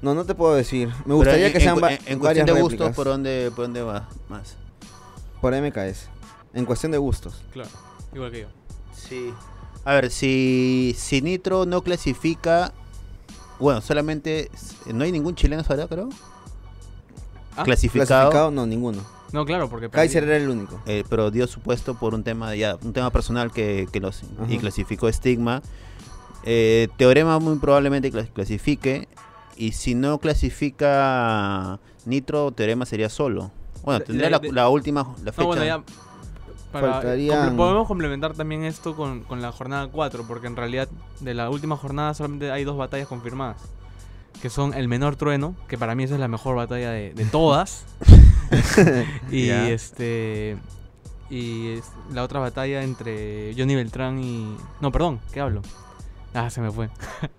No, 0.01 0.13
no 0.15 0.25
te 0.25 0.33
puedo 0.35 0.55
decir. 0.55 0.89
Me 1.05 1.13
gustaría 1.13 1.47
en- 1.47 1.53
que 1.53 1.59
sean 1.59 1.77
en, 1.77 1.83
en 1.83 1.89
varias 1.89 2.19
cuestión 2.19 2.45
de 2.45 2.51
gustos, 2.53 2.71
réplicas 2.79 2.95
¿por 2.95 3.05
dónde, 3.07 3.51
¿por 3.55 3.65
dónde 3.65 3.81
va 3.81 4.07
más? 4.29 4.55
por 5.41 5.53
MKS. 5.53 6.09
En 6.53 6.65
cuestión 6.65 6.91
de 6.91 6.97
gustos. 6.97 7.41
Claro, 7.53 7.69
igual 8.13 8.31
que 8.31 8.41
yo. 8.41 8.47
Sí. 8.95 9.33
A 9.85 9.93
ver, 9.93 10.09
si, 10.11 10.95
si 10.97 11.21
Nitro 11.21 11.65
no 11.65 11.81
clasifica. 11.81 12.73
Bueno, 13.59 13.81
solamente. 13.81 14.49
No 14.93 15.03
hay 15.03 15.11
ningún 15.11 15.35
chileno 15.35 15.63
ahora, 15.67 15.87
creo. 15.87 16.09
Ah, 17.55 17.63
clasificado. 17.63 18.07
Clasificado, 18.29 18.51
no, 18.51 18.65
ninguno. 18.65 19.01
No, 19.31 19.45
claro, 19.45 19.69
porque 19.69 19.89
Kaiser 19.89 20.23
era 20.23 20.37
el 20.37 20.49
único. 20.49 20.81
eh, 20.87 21.03
pero 21.09 21.29
dio 21.29 21.45
su 21.45 21.59
puesto 21.59 21.93
por 21.93 22.13
un 22.15 22.23
tema 22.23 22.55
ya, 22.55 22.77
un 22.81 22.93
tema 22.93 23.11
personal 23.11 23.51
que, 23.51 23.87
que 23.91 23.99
los 23.99 24.21
y 24.49 24.57
clasificó 24.57 25.11
Stigma. 25.11 25.61
Eh, 26.43 26.87
Teorema 26.97 27.37
muy 27.39 27.57
probablemente 27.59 28.11
clas- 28.11 28.31
clasifique. 28.33 29.07
Y 29.59 29.73
si 29.73 29.93
no 29.93 30.17
clasifica 30.19 31.79
Nitro, 32.05 32.51
Teorema 32.51 32.85
sería 32.85 33.09
solo. 33.09 33.51
Bueno, 33.83 33.99
tendría 34.03 34.29
la, 34.29 34.69
última 34.69 35.01
la 35.23 35.31
fecha. 35.31 35.41
No, 35.41 35.47
bueno, 35.47 35.63
ya. 35.65 35.83
Para, 36.71 37.01
Faltarían- 37.01 37.49
comple- 37.51 37.55
podemos 37.57 37.87
complementar 37.87 38.33
también 38.35 38.63
esto 38.63 38.95
con, 38.95 39.23
con 39.23 39.41
la 39.41 39.51
jornada 39.51 39.87
4, 39.87 40.23
porque 40.27 40.47
en 40.47 40.55
realidad 40.55 40.87
de 41.19 41.33
la 41.33 41.49
última 41.49 41.75
jornada 41.75 42.13
solamente 42.13 42.51
hay 42.51 42.63
dos 42.63 42.77
batallas 42.77 43.07
confirmadas. 43.07 43.57
Que 44.41 44.49
son 44.49 44.73
el 44.73 44.87
menor 44.87 45.15
trueno, 45.17 45.55
que 45.67 45.77
para 45.77 45.95
mí 45.95 46.03
esa 46.03 46.13
es 46.13 46.19
la 46.21 46.27
mejor 46.29 46.55
batalla 46.55 46.91
de, 46.91 47.13
de 47.13 47.25
todas. 47.25 47.85
y 49.31 49.49
este. 49.49 50.57
Y 51.29 51.73
es 51.73 51.83
la 52.13 52.23
otra 52.23 52.39
batalla 52.39 52.81
entre 52.83 53.53
Johnny 53.57 53.75
Beltrán 53.75 54.23
y. 54.23 54.55
No, 54.79 54.91
perdón, 54.91 55.19
¿qué 55.33 55.41
hablo? 55.41 55.61
Ah, 56.33 56.49
se 56.49 56.61
me 56.61 56.71
fue. 56.71 56.89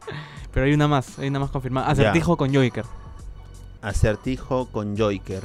Pero 0.53 0.67
hay 0.67 0.73
una 0.73 0.89
más, 0.89 1.19
hay 1.19 1.29
una 1.29 1.39
más 1.41 1.51
confirmada. 1.51 1.87
Ya. 1.87 1.93
Acertijo 2.11 2.37
con 2.37 2.53
Joiker. 2.53 2.85
Acertijo 3.83 4.67
con 4.67 4.97
Joiker. 4.97 5.43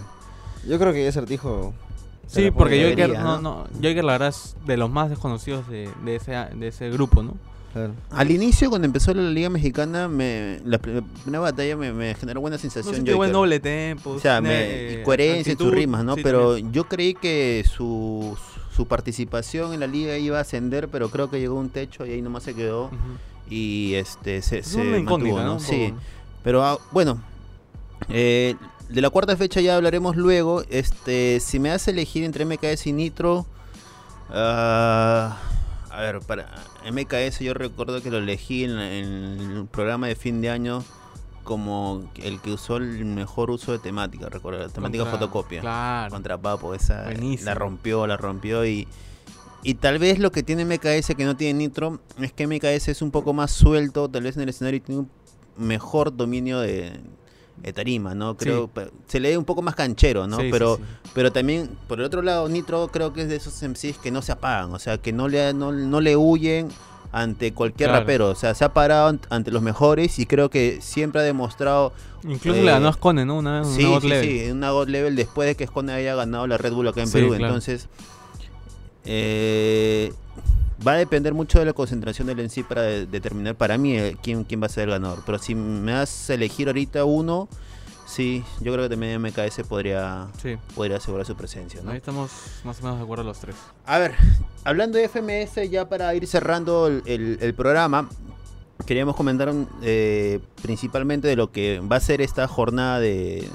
Yo 0.68 0.80
creo 0.80 0.94
que 0.94 1.08
Acertijo. 1.08 1.74
Sí, 2.28 2.50
porque 2.52 2.76
Debería, 2.76 3.08
no, 3.08 3.40
¿no? 3.40 3.42
no, 3.42 3.68
Joiker 3.82 4.04
la 4.04 4.14
verdad 4.14 4.30
es 4.30 4.56
de 4.66 4.78
los 4.78 4.90
más 4.90 5.10
desconocidos 5.12 5.68
de, 5.70 5.90
de, 6.04 6.16
ese, 6.16 6.32
de 6.32 6.68
ese 6.70 6.90
grupo, 6.90 7.22
¿no? 7.22 7.36
Claro. 7.72 7.94
Al 8.10 8.32
inicio, 8.32 8.70
cuando 8.70 8.86
empezó 8.88 9.14
la 9.14 9.22
Liga 9.30 9.50
Mexicana, 9.50 10.08
me, 10.08 10.60
la 10.66 10.80
pr- 10.82 11.04
primera 11.22 11.42
batalla 11.42 11.78
me, 11.78 11.94
me 11.94 12.16
generó 12.16 12.42
buena 12.42 12.56
No 12.56 12.62
sensación. 12.62 12.96
sé 12.96 13.04
qué 13.04 13.14
buen 13.14 13.32
doble 13.32 13.60
tempo. 13.60 14.12
O 14.12 14.20
sea, 14.20 14.42
me, 14.42 15.04
coherencia 15.04 15.52
en 15.52 15.58
sus 15.60 15.72
rimas, 15.72 16.04
¿no? 16.04 16.16
sí, 16.16 16.22
pero 16.24 16.54
también. 16.54 16.72
yo 16.72 16.86
creí 16.86 17.14
que 17.14 17.64
su, 17.70 18.36
su 18.76 18.88
participación 18.88 19.74
en 19.74 19.82
la 19.82 19.88
liga 19.88 20.18
iba 20.18 20.40
a 20.40 20.42
ascender, 20.42 20.88
pero 20.88 21.10
creo 21.12 21.30
que 21.30 21.40
llegó 21.40 21.58
a 21.58 21.60
un 21.60 21.70
techo 21.70 22.06
y 22.08 22.12
ahí 22.12 22.22
nomás 22.24 22.44
se 22.44 22.56
quedó. 22.56 22.86
Ujú. 22.86 22.96
Y 23.50 23.94
este 23.96 24.42
se, 24.42 24.60
Es 24.60 24.68
se 24.68 24.84
mantuvo, 24.84 25.40
¿no? 25.42 25.60
Sí. 25.60 25.94
Pero 26.44 26.64
ah, 26.64 26.78
bueno, 26.92 27.22
eh, 28.10 28.56
de 28.90 29.02
la 29.02 29.10
cuarta 29.10 29.36
fecha 29.38 29.62
ya 29.62 29.76
hablaremos 29.76 30.16
luego. 30.16 30.64
Este, 30.70 31.40
si 31.40 31.60
me 31.60 31.72
hace 31.72 31.92
elegir 31.92 32.24
entre 32.24 32.46
MKS 32.46 32.88
y 32.88 32.94
Nitro, 32.94 33.46
ah, 34.30 35.38
a 35.92 36.02
ver, 36.02 36.20
para 36.20 36.48
MKS 36.92 37.40
yo 37.40 37.54
recuerdo 37.54 38.02
que 38.02 38.12
lo 38.12 38.18
elegí 38.18 38.64
en, 38.66 38.72
en 38.80 39.40
el 39.58 39.66
programa 39.68 40.08
de 40.08 40.16
fin 40.16 40.42
de 40.42 40.50
año 40.50 40.84
como 41.44 42.10
el 42.16 42.42
que 42.42 42.52
usó 42.54 42.78
el 42.78 43.06
mejor 43.06 43.52
uso 43.52 43.72
de 43.72 43.78
temática, 43.80 44.28
recuerdo, 44.30 44.68
temática 44.70 45.04
Contra- 45.04 45.20
fotocopia. 45.20 45.62
Claro. 45.62 46.12
Contra 46.12 46.38
Papo, 46.40 46.74
esa 46.74 47.04
Buenísimo. 47.04 47.46
la 47.46 47.54
rompió, 47.56 48.08
la 48.08 48.18
rompió 48.18 48.66
y 48.66 48.88
y 49.66 49.74
tal 49.76 50.00
vez 50.00 50.20
lo 50.20 50.32
que 50.32 50.44
tiene 50.44 50.64
MKS 50.66 51.16
que 51.16 51.26
no 51.26 51.36
tiene 51.36 51.60
Nitro 51.60 52.00
es 52.22 52.32
que 52.32 52.48
MKS 52.48 52.90
es 52.90 53.02
un 53.02 53.12
poco 53.12 53.34
más 53.34 53.52
suelto, 53.52 54.08
tal 54.10 54.24
vez 54.24 54.36
en 54.38 54.44
el 54.44 54.50
escenario 54.50 54.82
tiene 54.82 55.02
un 55.02 55.10
mejor 55.58 56.16
dominio 56.16 56.60
de, 56.60 56.94
de 57.64 57.74
tarima, 57.74 58.14
¿no? 58.16 58.38
Creo 58.38 58.70
Sí. 58.76 58.82
se 59.08 59.20
le 59.20 59.30
ve 59.30 59.38
un 59.38 59.46
poco 59.46 59.62
más 59.62 59.76
canchero, 59.76 60.28
¿no? 60.28 60.38
Sí, 60.38 60.44
sí, 60.44 60.50
pero 60.52 60.76
sí. 60.78 60.82
pero 61.14 61.32
también 61.32 61.70
por 61.88 62.00
el 62.00 62.06
otro 62.06 62.22
lado 62.22 62.48
Nitro 62.50 62.90
creo 62.90 63.12
que 63.14 63.24
es 63.24 63.28
de 63.30 63.38
esos 63.38 63.62
MCs 63.64 63.98
que 63.98 64.12
no 64.12 64.22
se 64.22 64.32
apagan, 64.34 64.74
o 64.74 64.80
sea, 64.80 64.98
que 65.00 65.12
no 65.14 65.28
le 65.28 65.54
no, 65.54 65.72
no 65.72 66.00
le 66.02 66.16
huyen 66.16 66.70
ante 67.12 67.54
cualquier 67.54 67.90
Claro. 67.90 68.02
rapero, 68.02 68.30
o 68.30 68.36
sea, 68.36 68.54
se 68.54 68.66
ha 68.66 68.74
parado 68.74 69.10
ant- 69.14 69.26
ante 69.30 69.50
los 69.50 69.62
mejores 69.62 70.20
y 70.20 70.26
creo 70.26 70.50
que 70.50 70.80
siempre 70.82 71.22
ha 71.22 71.24
demostrado 71.24 71.94
Incluso 72.28 72.60
eh, 72.60 72.64
le 72.66 72.72
ganó 72.72 72.90
a 72.90 72.94
Scone, 72.94 73.24
¿no? 73.26 73.38
Una, 73.38 73.64
Sí, 73.64 73.82
una 73.86 73.90
God 73.92 74.02
sí, 74.02 74.08
Level. 74.10 74.30
sí, 74.30 74.40
en 74.42 74.58
una 74.58 74.72
God 74.72 74.90
Level 74.90 75.16
después 75.16 75.48
de 75.48 75.56
que 75.56 75.64
Esconde 75.64 75.94
haya 75.94 76.14
ganado 76.16 76.46
la 76.48 76.58
Red 76.58 76.74
Bull 76.74 76.88
acá 76.90 77.02
en 77.02 77.08
Sí, 77.08 77.14
Perú. 77.14 77.30
claro. 77.30 77.46
Entonces, 77.46 77.88
eh, 79.06 80.12
va 80.86 80.94
a 80.94 80.98
depender 80.98 81.34
mucho 81.34 81.60
de 81.60 81.66
la 81.66 81.74
concentración 81.74 82.28
del 82.28 82.40
en 82.40 82.50
sí 82.50 82.64
para 82.64 82.82
de- 82.84 83.06
determinar 83.06 83.56
para 83.56 83.78
mí 83.78 83.98
eh, 83.98 84.18
quién, 84.22 84.44
quién 84.44 84.62
va 84.62 84.66
a 84.66 84.70
ser 84.70 84.86
el 84.86 84.92
ganador. 84.92 85.24
Pero 85.26 85.40
si 85.40 85.56
me 85.56 85.92
das 85.94 86.30
a 86.30 86.34
elegir 86.34 86.68
ahorita 86.68 87.06
uno, 87.06 87.48
sí, 88.08 88.44
yo 88.62 88.72
creo 88.74 88.84
que 88.84 88.90
también 88.90 89.22
MKS 89.22 89.64
podría, 89.68 90.28
Sí. 90.42 90.58
podría 90.76 90.98
asegurar 90.98 91.26
su 91.26 91.36
presencia. 91.36 91.82
¿no? 91.84 91.92
Ahí 91.92 91.98
estamos 91.98 92.32
más 92.64 92.80
o 92.82 92.84
menos 92.84 92.98
de 93.00 93.04
acuerdo 93.04 93.24
los 93.24 93.40
tres. 93.40 93.56
A 93.86 93.98
ver, 94.00 94.16
hablando 94.64 94.98
de 94.98 95.06
FMS, 95.08 95.70
ya 95.70 95.88
para 95.90 96.14
ir 96.16 96.28
cerrando 96.28 96.88
el, 96.88 97.02
el- 97.06 97.38
el 97.42 97.54
programa, 97.54 98.10
queríamos 98.86 99.16
comentar 99.16 99.52
eh, 99.82 100.40
principalmente 100.62 101.28
de 101.28 101.36
lo 101.38 101.52
que 101.52 101.80
va 101.80 101.96
a 101.96 102.00
ser 102.02 102.22
esta 102.22 102.48
jornada 102.48 103.00
de, 103.00 103.48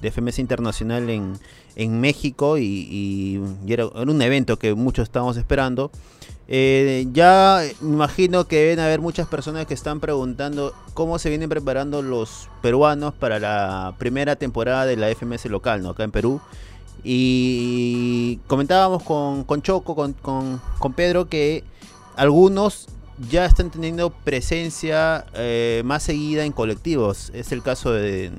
de 0.00 0.10
FMS 0.10 0.38
Internacional 0.38 1.08
en, 1.10 1.34
en 1.76 2.00
México 2.00 2.58
y, 2.58 3.40
era, 3.66 3.84
era 3.94 4.10
un 4.10 4.22
evento 4.22 4.58
que 4.58 4.74
muchos 4.74 5.04
estábamos 5.04 5.36
esperando. 5.36 5.90
Eh, 6.50 7.06
ya 7.12 7.60
me 7.82 7.94
imagino 7.94 8.46
que 8.46 8.56
deben 8.56 8.80
haber 8.80 9.00
muchas 9.00 9.28
personas 9.28 9.66
que 9.66 9.74
están 9.74 10.00
preguntando 10.00 10.72
cómo 10.94 11.18
se 11.18 11.28
vienen 11.28 11.50
preparando 11.50 12.00
los 12.00 12.48
peruanos 12.62 13.12
para 13.12 13.38
la 13.38 13.94
primera 13.98 14.36
temporada 14.36 14.86
de 14.86 14.96
la 14.96 15.08
FMS 15.14 15.44
local, 15.46 15.82
¿no? 15.82 15.90
Acá 15.90 16.04
en 16.04 16.10
Perú. 16.10 16.40
Y 17.04 18.38
comentábamos 18.46 19.02
con, 19.02 19.44
con 19.44 19.62
Choco, 19.62 19.94
con, 19.94 20.12
con- 20.14 20.60
con 20.78 20.92
Pedro, 20.94 21.28
que 21.28 21.64
algunos 22.16 22.86
ya 23.30 23.44
están 23.44 23.70
teniendo 23.70 24.10
presencia 24.10 25.26
eh, 25.34 25.82
más 25.84 26.02
seguida 26.04 26.44
en 26.44 26.52
colectivos. 26.52 27.30
Es 27.34 27.52
el 27.52 27.62
caso 27.62 27.92
de, 27.92 28.30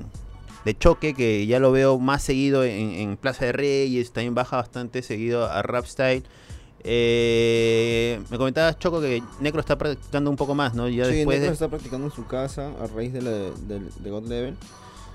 de 0.64 0.76
Choque, 0.76 1.14
que 1.14 1.46
ya 1.46 1.58
lo 1.58 1.72
veo 1.72 1.98
más 1.98 2.22
seguido 2.22 2.64
en, 2.64 2.90
en 2.92 3.16
Plaza 3.16 3.46
de 3.46 3.52
Reyes, 3.52 4.12
también 4.12 4.34
baja 4.34 4.56
bastante 4.56 5.02
seguido 5.02 5.46
a 5.46 5.62
Rap 5.62 5.86
Style. 5.86 6.22
Eh, 6.82 8.20
me 8.30 8.38
comentabas, 8.38 8.78
Choco, 8.78 9.00
que 9.00 9.22
Necro 9.40 9.60
está 9.60 9.76
practicando 9.76 10.30
un 10.30 10.36
poco 10.36 10.54
más, 10.54 10.74
¿no? 10.74 10.88
Ya 10.88 11.04
Sí, 11.06 11.12
después 11.16 11.36
Necro 11.38 11.48
de... 11.50 11.52
está 11.54 11.68
practicando 11.68 12.06
en 12.06 12.12
su 12.12 12.26
casa 12.26 12.72
a 12.82 12.86
raíz 12.86 13.12
de, 13.12 13.22
la, 13.22 13.30
de, 13.30 13.80
de 13.98 14.10
God 14.10 14.26
Level. 14.28 14.56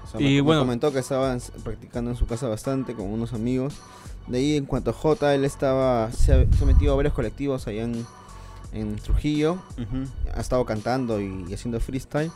O 0.03 0.07
sea, 0.07 0.21
Y 0.21 0.23
me, 0.25 0.29
me 0.35 0.41
bueno- 0.41 0.61
comentó 0.61 0.91
que 0.93 0.99
estaba 0.99 1.35
practicando 1.63 2.11
en 2.11 2.17
su 2.17 2.25
casa 2.27 2.47
bastante 2.47 2.93
con 2.93 3.05
unos 3.07 3.33
amigos. 3.33 3.75
De 4.27 4.37
ahí, 4.39 4.55
en 4.57 4.65
cuanto 4.65 4.91
a 4.91 4.93
J, 4.93 5.35
él 5.35 5.45
estaba 5.45 6.11
se 6.11 6.33
ha, 6.33 6.45
se 6.55 6.63
ha 6.63 6.67
metido 6.67 6.93
a 6.93 6.95
varios 6.95 7.13
colectivos 7.13 7.67
allá 7.67 7.83
en, 7.83 8.05
en 8.73 8.95
Trujillo. 8.97 9.53
Ujú. 9.73 10.07
Ha 10.35 10.41
estado 10.41 10.65
cantando 10.65 11.19
y, 11.21 11.45
y 11.49 11.53
haciendo 11.53 11.79
freestyle. 11.79 12.31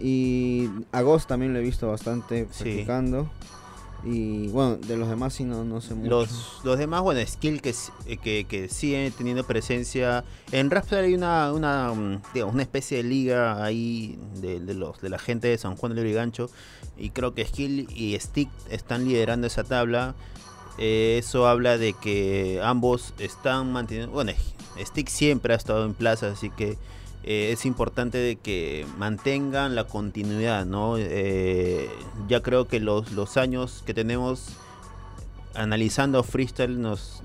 Y 0.00 0.68
a 0.92 1.02
Ghost 1.02 1.28
también 1.28 1.52
lo 1.52 1.58
he 1.58 1.62
visto 1.62 1.88
bastante 1.88 2.48
Sí. 2.50 2.64
practicando. 2.64 3.28
Y 4.04 4.48
bueno, 4.48 4.76
de 4.76 4.96
los 4.96 5.08
demás 5.08 5.34
sí 5.34 5.42
no, 5.42 5.64
no 5.64 5.80
sé 5.80 5.94
mucho. 5.94 6.10
Los, 6.10 6.60
los 6.62 6.78
demás, 6.78 7.02
bueno, 7.02 7.20
skill 7.26 7.60
que, 7.60 7.74
eh, 8.06 8.16
que, 8.18 8.44
que 8.48 8.68
siguen 8.68 9.10
teniendo 9.12 9.44
presencia. 9.44 10.22
En 10.52 10.70
Rapstar 10.70 11.02
hay 11.04 11.14
una, 11.14 11.52
una, 11.52 11.92
mm, 11.92 12.22
digamos, 12.34 12.54
una 12.54 12.62
especie 12.62 12.98
de 12.98 13.02
liga 13.02 13.64
ahí 13.64 14.16
de, 14.40 14.60
de 14.60 14.74
los, 14.74 15.00
de 15.00 15.08
la 15.08 15.18
gente 15.18 15.48
de 15.48 15.58
San 15.58 15.74
Juan 15.76 15.94
del 15.94 16.04
Lurigancho. 16.04 16.50
Y 16.96 17.10
creo 17.10 17.34
que 17.34 17.44
Skill 17.44 17.88
y 17.90 18.16
Stick 18.20 18.48
están 18.70 19.06
liderando 19.06 19.46
esa 19.48 19.64
tabla. 19.64 20.14
Eh, 20.78 21.16
eso 21.18 21.48
habla 21.48 21.76
de 21.78 21.94
que 21.94 22.60
ambos 22.62 23.12
están 23.18 23.72
manteniendo. 23.72 24.12
Bueno, 24.12 24.32
Stick 24.78 25.08
siempre 25.08 25.54
ha 25.54 25.56
estado 25.56 25.84
en 25.84 25.94
plaza, 25.94 26.28
así 26.28 26.50
que 26.50 26.76
eh, 27.26 27.50
es 27.52 27.66
importante 27.66 28.18
de 28.18 28.36
que 28.36 28.86
mantengan 28.98 29.74
la 29.74 29.84
continuidad, 29.84 30.64
¿no? 30.64 30.94
Eh, 30.98 31.88
ya 32.28 32.40
creo 32.42 32.66
que 32.68 32.80
los, 32.80 33.12
los 33.12 33.36
años 33.36 33.82
que 33.84 33.92
tenemos 33.94 34.50
analizando 35.54 36.22
freestyle 36.22 36.80
nos, 36.80 37.22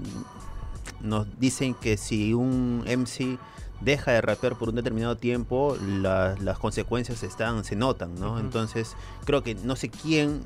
nos 1.02 1.28
dicen 1.40 1.74
que 1.74 1.98
si 1.98 2.34
un 2.34 2.84
MC 2.88 3.38
deja 3.82 4.12
de 4.12 4.22
rapear 4.22 4.56
por 4.58 4.70
un 4.70 4.76
determinado 4.76 5.18
tiempo, 5.18 5.76
la- 6.02 6.36
las 6.40 6.58
consecuencias 6.60 7.24
están, 7.24 7.64
se 7.64 7.76
notan, 7.76 8.16
¿no? 8.20 8.40
Entonces, 8.40 8.96
creo 9.26 9.44
que 9.44 9.56
no 9.56 9.76
sé 9.76 9.90
quién 9.90 10.44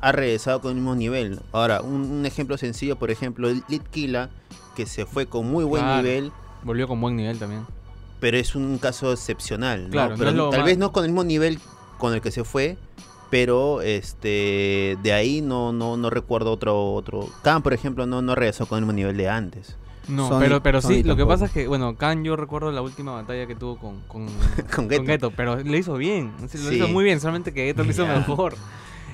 ha 0.00 0.12
regresado 0.12 0.60
con 0.60 0.70
el 0.70 0.76
mismo 0.76 0.94
nivel. 0.94 1.40
Ahora, 1.52 1.80
un, 1.82 2.02
un 2.10 2.26
ejemplo 2.26 2.58
sencillo, 2.58 2.96
por 2.96 3.10
ejemplo, 3.10 3.48
Litkila, 3.68 4.28
que 4.76 4.86
se 4.86 5.06
fue 5.06 5.26
con 5.26 5.48
muy 5.50 5.64
buen 5.64 5.82
Claro. 5.84 6.02
nivel, 6.02 6.32
Volvió 6.64 6.88
con 6.88 7.00
buen 7.00 7.14
nivel 7.16 7.38
también. 7.38 7.64
Pero 8.24 8.38
es 8.38 8.54
un 8.54 8.78
caso 8.78 9.12
excepcional. 9.12 9.84
¿no? 9.84 9.90
Claro, 9.90 10.12
no 10.12 10.18
Pero 10.18 10.30
lo 10.30 10.48
tal 10.48 10.60
más- 10.60 10.66
vez 10.66 10.78
no 10.78 10.92
con 10.92 11.04
el 11.04 11.10
mismo 11.10 11.24
nivel 11.24 11.58
con 11.98 12.14
el 12.14 12.22
que 12.22 12.30
se 12.30 12.42
fue, 12.42 12.78
pero 13.28 13.82
este 13.82 14.96
de 15.02 15.12
ahí 15.12 15.42
no 15.42 15.74
no, 15.74 15.98
no 15.98 16.08
recuerdo 16.08 16.50
otro 16.50 16.94
otro. 16.94 17.28
Khan, 17.42 17.62
por 17.62 17.74
ejemplo, 17.74 18.06
no, 18.06 18.22
no 18.22 18.34
regresó 18.34 18.64
con 18.64 18.78
el 18.78 18.84
mismo 18.86 18.94
nivel 18.94 19.18
de 19.18 19.28
antes. 19.28 19.76
No, 20.08 20.28
Sony- 20.30 20.38
pero, 20.40 20.62
pero 20.62 20.80
sí, 20.80 21.02
lo 21.02 21.16
que 21.16 21.26
pasa 21.26 21.44
es 21.44 21.50
que, 21.50 21.68
bueno, 21.68 21.96
Khan 21.96 22.24
yo 22.24 22.34
recuerdo 22.34 22.72
la 22.72 22.80
última 22.80 23.12
batalla 23.12 23.46
que 23.46 23.54
tuvo 23.56 23.76
con, 23.78 24.00
con, 24.08 24.26
Con 24.74 24.88
con 24.88 25.06
Geto. 25.06 25.30
Pero 25.30 25.56
le 25.56 25.76
hizo 25.76 25.94
bien, 25.98 26.32
lo 26.40 26.48
Sí. 26.48 26.76
hizo 26.76 26.88
muy 26.88 27.04
bien, 27.04 27.20
solamente 27.20 27.52
que 27.52 27.66
Geto 27.66 27.84
lo 27.84 27.90
hizo 27.90 28.06
mejor. 28.06 28.54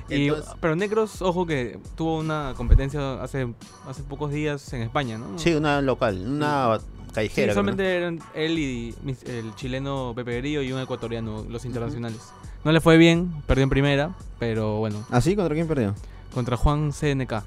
Y, 0.09 0.27
Entonces- 0.27 0.53
pero 0.61 0.75
Necros, 0.77 1.21
ojo 1.21 1.45
que 1.45 1.79
tuvo 1.95 2.17
una 2.19 2.53
competencia 2.55 3.21
hace, 3.21 3.53
hace 3.89 4.03
pocos 4.03 4.31
días 4.31 4.71
en 4.73 4.81
España, 4.83 5.17
¿no? 5.17 5.37
Sí, 5.37 5.53
una 5.53 5.81
local, 5.81 6.23
una 6.25 6.79
Sí, 7.13 7.29
solamente 7.49 7.95
eran 7.97 8.19
él 8.33 8.57
y 8.59 8.95
el 9.25 9.53
chileno 9.55 10.13
Pepe 10.15 10.37
Grillo 10.37 10.61
y 10.61 10.71
un 10.71 10.79
ecuatoriano, 10.79 11.45
los 11.49 11.65
internacionales. 11.65 12.19
No 12.63 12.71
le 12.71 12.79
fue 12.81 12.97
bien, 12.97 13.41
perdió 13.47 13.63
en 13.63 13.69
primera, 13.69 14.15
pero 14.39 14.77
bueno, 14.77 15.05
¿Así? 15.09 15.35
¿Contra 15.35 15.55
quién 15.55 15.67
perdió? 15.67 15.95
contra 16.33 16.55
Juan 16.55 16.91
CNK. 16.93 17.43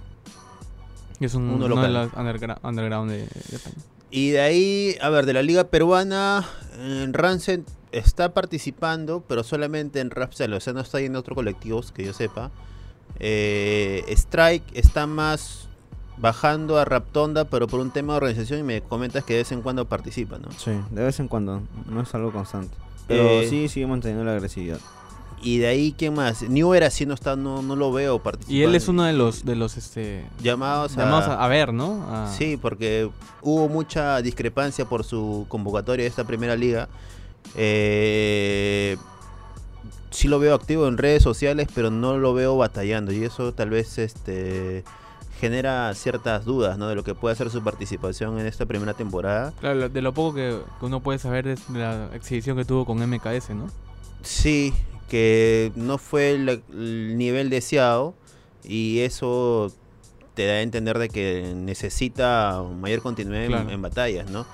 Que 1.19 1.27
es 1.27 1.35
un, 1.35 1.45
Uno 1.45 1.55
uno, 1.55 1.65
de 1.65 1.89
local. 1.89 1.95
los 1.95 2.13
undergra- 2.13 2.59
underground 2.63 3.11
de, 3.11 3.19
de 3.19 3.57
España. 3.57 3.77
Y 4.11 4.31
de 4.31 4.41
ahí, 4.41 4.97
a 5.01 5.09
ver, 5.09 5.25
de 5.27 5.33
la 5.33 5.43
liga 5.43 5.65
peruana, 5.65 6.45
en 6.79 7.13
Rancid 7.15 7.61
está 7.93 8.35
participando, 8.35 9.25
pero 9.27 9.43
solamente 9.45 10.01
en 10.01 10.11
Rapsal, 10.11 10.53
o 10.53 10.61
sea, 10.61 10.73
no 10.73 10.81
está 10.81 11.01
yendo 11.01 11.19
a 11.19 11.21
otros 11.21 11.35
colectivos, 11.37 11.93
que 11.93 12.05
yo 12.05 12.13
sepa. 12.13 12.51
Eh, 13.21 14.05
Strike 14.09 14.65
está 14.75 15.07
más 15.07 15.69
bajando 16.17 16.79
a 16.79 16.85
Raptonda, 16.85 17.45
pero 17.45 17.67
por 17.67 17.81
un 17.81 17.91
tema 17.91 18.13
de 18.15 18.17
organización 18.19 18.61
y 18.61 18.63
me 18.63 18.81
comentas 18.83 19.25
que 19.25 19.33
de 19.35 19.39
vez 19.41 19.53
en 19.53 19.63
cuando 19.63 19.85
participa, 19.87 20.39
¿no? 20.39 20.49
Sí, 20.57 20.71
de 20.91 21.03
vez 21.03 21.19
en 21.21 21.29
cuando, 21.29 21.63
no 21.87 22.01
es 22.03 22.15
algo 22.15 22.33
constante. 22.33 22.77
Pero 23.07 23.41
Eh, 23.41 23.47
sí 23.49 23.69
sigue 23.69 23.87
manteniendo 23.87 24.25
la 24.25 24.33
agresividad. 24.33 24.79
Y 25.43 25.59
de 25.59 25.67
ahí, 25.67 25.95
¿quién 25.99 26.15
más? 26.15 26.43
New 26.49 26.73
Era 26.73 26.89
sí 26.91 27.05
no 27.05 27.13
está, 27.13 27.37
no, 27.37 27.61
no 27.61 27.77
lo 27.77 27.93
veo 27.93 28.19
participando. 28.21 28.55
Y 28.57 28.63
él 28.63 28.75
es 28.75 28.89
uno 28.89 29.03
de 29.05 29.13
los, 29.13 29.45
de 29.45 29.57
los 29.57 29.77
este, 29.77 30.25
llamados 30.41 30.97
a... 30.97 31.01
llamados 31.01 31.27
a, 31.29 31.45
a 31.45 31.49
ver, 31.49 31.75
¿no? 31.75 32.07
A- 32.09 32.33
Sí, 32.35 32.57
porque 32.57 33.11
hubo 33.43 33.69
mucha 33.69 34.23
discrepancia 34.23 34.87
por 34.87 35.05
su 35.05 35.45
convocatoria 35.49 36.05
de 36.05 36.09
esta 36.09 36.25
primera 36.25 36.57
liga. 36.57 36.89
Eh, 37.57 38.97
sí 40.11 40.29
lo 40.29 40.39
veo 40.39 40.55
activo 40.55 40.87
en 40.89 40.97
redes 40.97 41.23
sociales, 41.23 41.69
pero 41.75 41.91
no 41.91 42.17
lo 42.17 42.33
veo 42.33 42.57
batallando. 42.57 43.13
Y 43.13 43.25
eso 43.25 43.53
tal 43.53 43.69
vez 43.71 43.99
este 43.99 44.85
genera 45.41 45.93
ciertas 45.95 46.45
dudas 46.45 46.79
¿no? 46.79 46.89
de 46.89 46.95
lo 46.95 47.05
que 47.05 47.15
puede 47.15 47.35
ser 47.37 47.51
su 47.51 47.63
participación 47.63 48.39
en 48.39 48.47
esta 48.47 48.67
primera 48.67 48.95
temporada. 48.95 49.53
Claro, 49.61 49.89
de 49.89 50.03
lo 50.03 50.13
poco 50.15 50.35
que, 50.35 50.59
uno 50.81 51.01
puede 51.01 51.19
saber 51.19 51.49
es 51.49 51.73
de 51.73 51.79
la 51.81 52.11
exhibición 52.15 52.57
que 52.57 52.65
tuvo 52.65 52.85
con 52.87 52.99
MKS, 52.99 53.51
¿no? 53.51 53.69
Sí, 54.23 54.73
que 55.09 55.73
no 55.77 55.99
fue 55.99 56.33
el, 56.33 56.63
el 56.73 57.19
nivel 57.19 57.51
deseado 57.51 58.15
y 58.63 59.01
eso 59.01 59.73
te 60.35 60.47
da 60.47 60.55
a 60.55 60.61
entender 60.63 60.99
de 60.99 61.09
que 61.09 61.53
necesita 61.55 62.63
mayor 62.81 63.03
continuidad 63.03 63.45
en- 63.45 63.51
Claro. 63.51 63.71
en, 63.71 63.83
batallas, 63.83 64.31
¿no? 64.31 64.47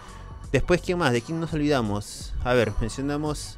Después, 0.52 0.80
¿quién 0.82 0.98
más? 0.98 1.12
¿De 1.12 1.22
quién 1.22 1.38
nos 1.40 1.52
olvidamos? 1.52 2.32
A 2.42 2.52
ver, 2.54 2.72
mencionamos 2.80 3.56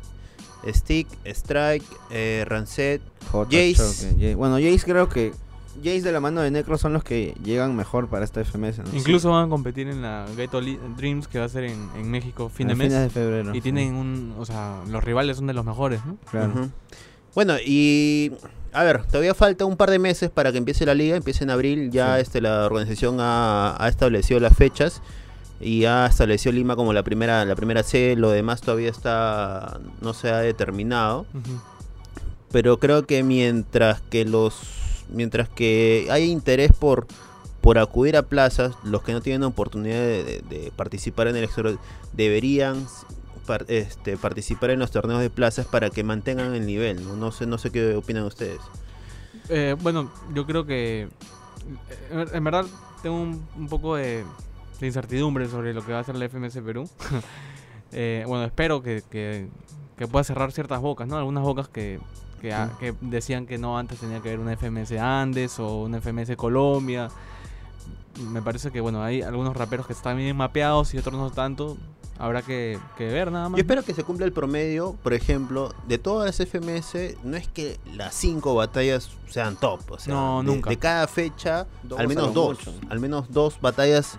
Stick, 0.68 1.08
Strike, 1.24 1.84
eh, 2.10 2.44
Rancet. 2.46 3.00
J, 3.32 3.44
Jace. 3.46 3.74
Choque, 3.74 4.14
Jace. 4.14 4.34
Bueno, 4.34 4.56
Jace 4.56 4.80
creo 4.84 5.08
que. 5.08 5.32
Jace 5.78 6.02
de 6.02 6.12
la 6.12 6.20
mano 6.20 6.40
de 6.42 6.50
Necro 6.50 6.76
son 6.78 6.92
los 6.92 7.02
que 7.04 7.34
llegan 7.42 7.74
mejor 7.76 8.08
para 8.08 8.24
esta 8.24 8.44
FMS. 8.44 8.78
¿no? 8.78 8.84
Incluso 8.92 9.30
van 9.30 9.46
a 9.46 9.48
competir 9.48 9.88
en 9.88 10.02
la 10.02 10.26
Ghetto 10.36 10.60
Dreams 10.60 11.28
que 11.28 11.38
va 11.38 11.46
a 11.46 11.48
ser 11.48 11.64
en, 11.64 11.88
en 11.96 12.10
México 12.10 12.48
fin 12.48 12.66
A 12.66 12.70
de 12.70 12.74
mes. 12.76 12.88
fines 12.88 13.02
de 13.04 13.10
febrero. 13.10 13.50
y 13.52 13.54
sí. 13.56 13.60
tienen 13.62 13.94
un, 13.94 14.34
o 14.38 14.44
sea, 14.44 14.80
los 14.88 15.02
rivales 15.02 15.36
son 15.38 15.46
de 15.46 15.54
los 15.54 15.64
mejores, 15.64 16.04
¿no? 16.04 16.16
Claro. 16.30 16.68
Bueno, 17.34 17.54
y 17.64 18.32
a 18.74 18.82
ver, 18.84 19.04
todavía 19.06 19.34
falta 19.34 19.64
un 19.64 19.76
par 19.78 19.90
de 19.90 19.98
meses 19.98 20.28
para 20.30 20.52
que 20.52 20.58
empiece 20.58 20.84
la 20.84 20.94
liga, 20.94 21.16
empiece 21.16 21.44
en 21.44 21.50
abril, 21.50 21.90
ya 21.90 22.16
Sí. 22.16 22.22
este 22.22 22.40
la 22.42 22.66
organización 22.66 23.16
ha, 23.20 23.74
ha 23.82 23.88
establecido 23.88 24.38
las 24.40 24.54
fechas 24.54 25.00
y 25.60 25.84
ha 25.86 26.04
establecido 26.06 26.52
Lima 26.52 26.76
como 26.76 26.92
la 26.92 27.02
primera 27.02 27.44
la 27.46 27.54
primera 27.54 27.82
sede, 27.82 28.16
lo 28.16 28.30
demás 28.30 28.60
todavía 28.60 28.90
está 28.90 29.80
no 30.02 30.12
se 30.12 30.30
ha 30.30 30.38
determinado, 30.38 31.24
pero 32.50 32.78
creo 32.78 33.06
que 33.06 33.22
mientras 33.22 34.00
que 34.02 34.24
los 34.24 34.54
mientras 35.08 35.48
que 35.48 36.08
hay 36.10 36.30
interés 36.30 36.72
por 36.72 37.06
por 37.60 37.78
acudir 37.78 38.16
a 38.16 38.22
plazas, 38.22 38.74
los 38.82 39.04
que 39.04 39.12
no 39.12 39.20
tienen 39.20 39.44
oportunidad 39.44 39.96
de, 39.96 40.72
participar 40.74 41.28
en 41.28 41.36
el 41.36 41.44
exterior 41.44 41.78
deberían 42.12 42.88
este, 43.68 44.16
participar 44.16 44.70
en 44.70 44.80
los 44.80 44.90
torneos 44.90 45.20
de 45.20 45.30
plazas 45.30 45.64
para 45.66 45.88
que 45.88 46.02
mantengan 46.02 46.56
el 46.56 46.66
nivel. 46.66 47.06
No, 47.06 47.14
no 47.14 47.30
sé, 47.30 47.46
no 47.46 47.58
sé 47.58 47.70
qué 47.70 47.94
opinan 47.94 48.24
ustedes. 48.24 48.58
Eh, 49.48 49.76
bueno, 49.80 50.10
yo 50.34 50.44
creo 50.44 50.66
que 50.66 51.08
en 52.10 52.44
verdad 52.44 52.66
tengo 53.00 53.20
un, 53.20 53.68
poco 53.68 53.94
de, 53.94 54.24
de 54.80 54.86
incertidumbre 54.86 55.48
sobre 55.48 55.72
lo 55.72 55.86
que 55.86 55.92
va 55.92 55.98
a 55.98 56.00
hacer 56.00 56.16
la 56.16 56.28
FMS 56.28 56.58
Perú. 56.64 56.88
Eh, 57.94 58.24
bueno, 58.26 58.44
espero 58.46 58.82
que, 58.82 59.02
que- 59.10 59.50
que 59.98 60.08
pueda 60.08 60.24
cerrar 60.24 60.50
ciertas 60.50 60.80
bocas, 60.80 61.06
¿no? 61.06 61.16
Algunas 61.16 61.44
bocas 61.44 61.68
que, 61.68 62.00
que, 62.42 62.52
a- 62.52 62.70
que 62.78 62.92
decían 63.00 63.46
que 63.46 63.56
no, 63.56 63.78
antes 63.78 63.98
tenía 64.00 64.20
que 64.20 64.28
haber 64.28 64.40
una 64.40 64.52
FMS 64.56 64.92
Andes 64.98 65.58
o 65.58 65.82
una 65.84 66.00
FMS 66.02 66.36
Colombia. 66.36 67.08
Me 68.30 68.42
parece 68.42 68.70
que, 68.70 68.80
bueno, 68.82 69.02
hay 69.02 69.22
algunos 69.22 69.56
raperos 69.56 69.86
que 69.86 69.94
están 69.94 70.18
bien 70.18 70.36
mapeados 70.36 70.92
y 70.92 70.98
otros 70.98 71.14
no 71.14 71.30
tanto. 71.30 71.78
Habrá 72.18 72.42
que, 72.42 72.78
que 72.98 73.06
ver 73.06 73.32
nada 73.32 73.48
más. 73.48 73.56
Yo 73.56 73.62
espero 73.62 73.82
que 73.82 73.94
se 73.94 74.04
cumpla 74.04 74.26
el 74.26 74.32
promedio, 74.32 74.96
por 75.02 75.14
ejemplo, 75.14 75.74
de 75.88 75.96
todas 75.98 76.26
las 76.26 76.46
FMS, 76.48 77.16
no 77.24 77.36
es 77.38 77.48
que 77.48 77.80
las 77.94 78.14
cinco 78.14 78.54
batallas 78.54 79.10
sean 79.28 79.56
top, 79.56 79.80
o 79.90 79.98
sea, 79.98 80.12
No, 80.14 80.40
de, 80.40 80.44
nunca. 80.44 80.68
de 80.70 80.76
cada 80.76 81.08
fecha, 81.08 81.66
Dos 81.82 81.98
al 81.98 82.06
menos 82.08 82.34
dos, 82.34 82.58
mucho. 82.66 82.74
al 82.90 83.00
menos 83.00 83.32
dos 83.32 83.58
batallas 83.60 84.18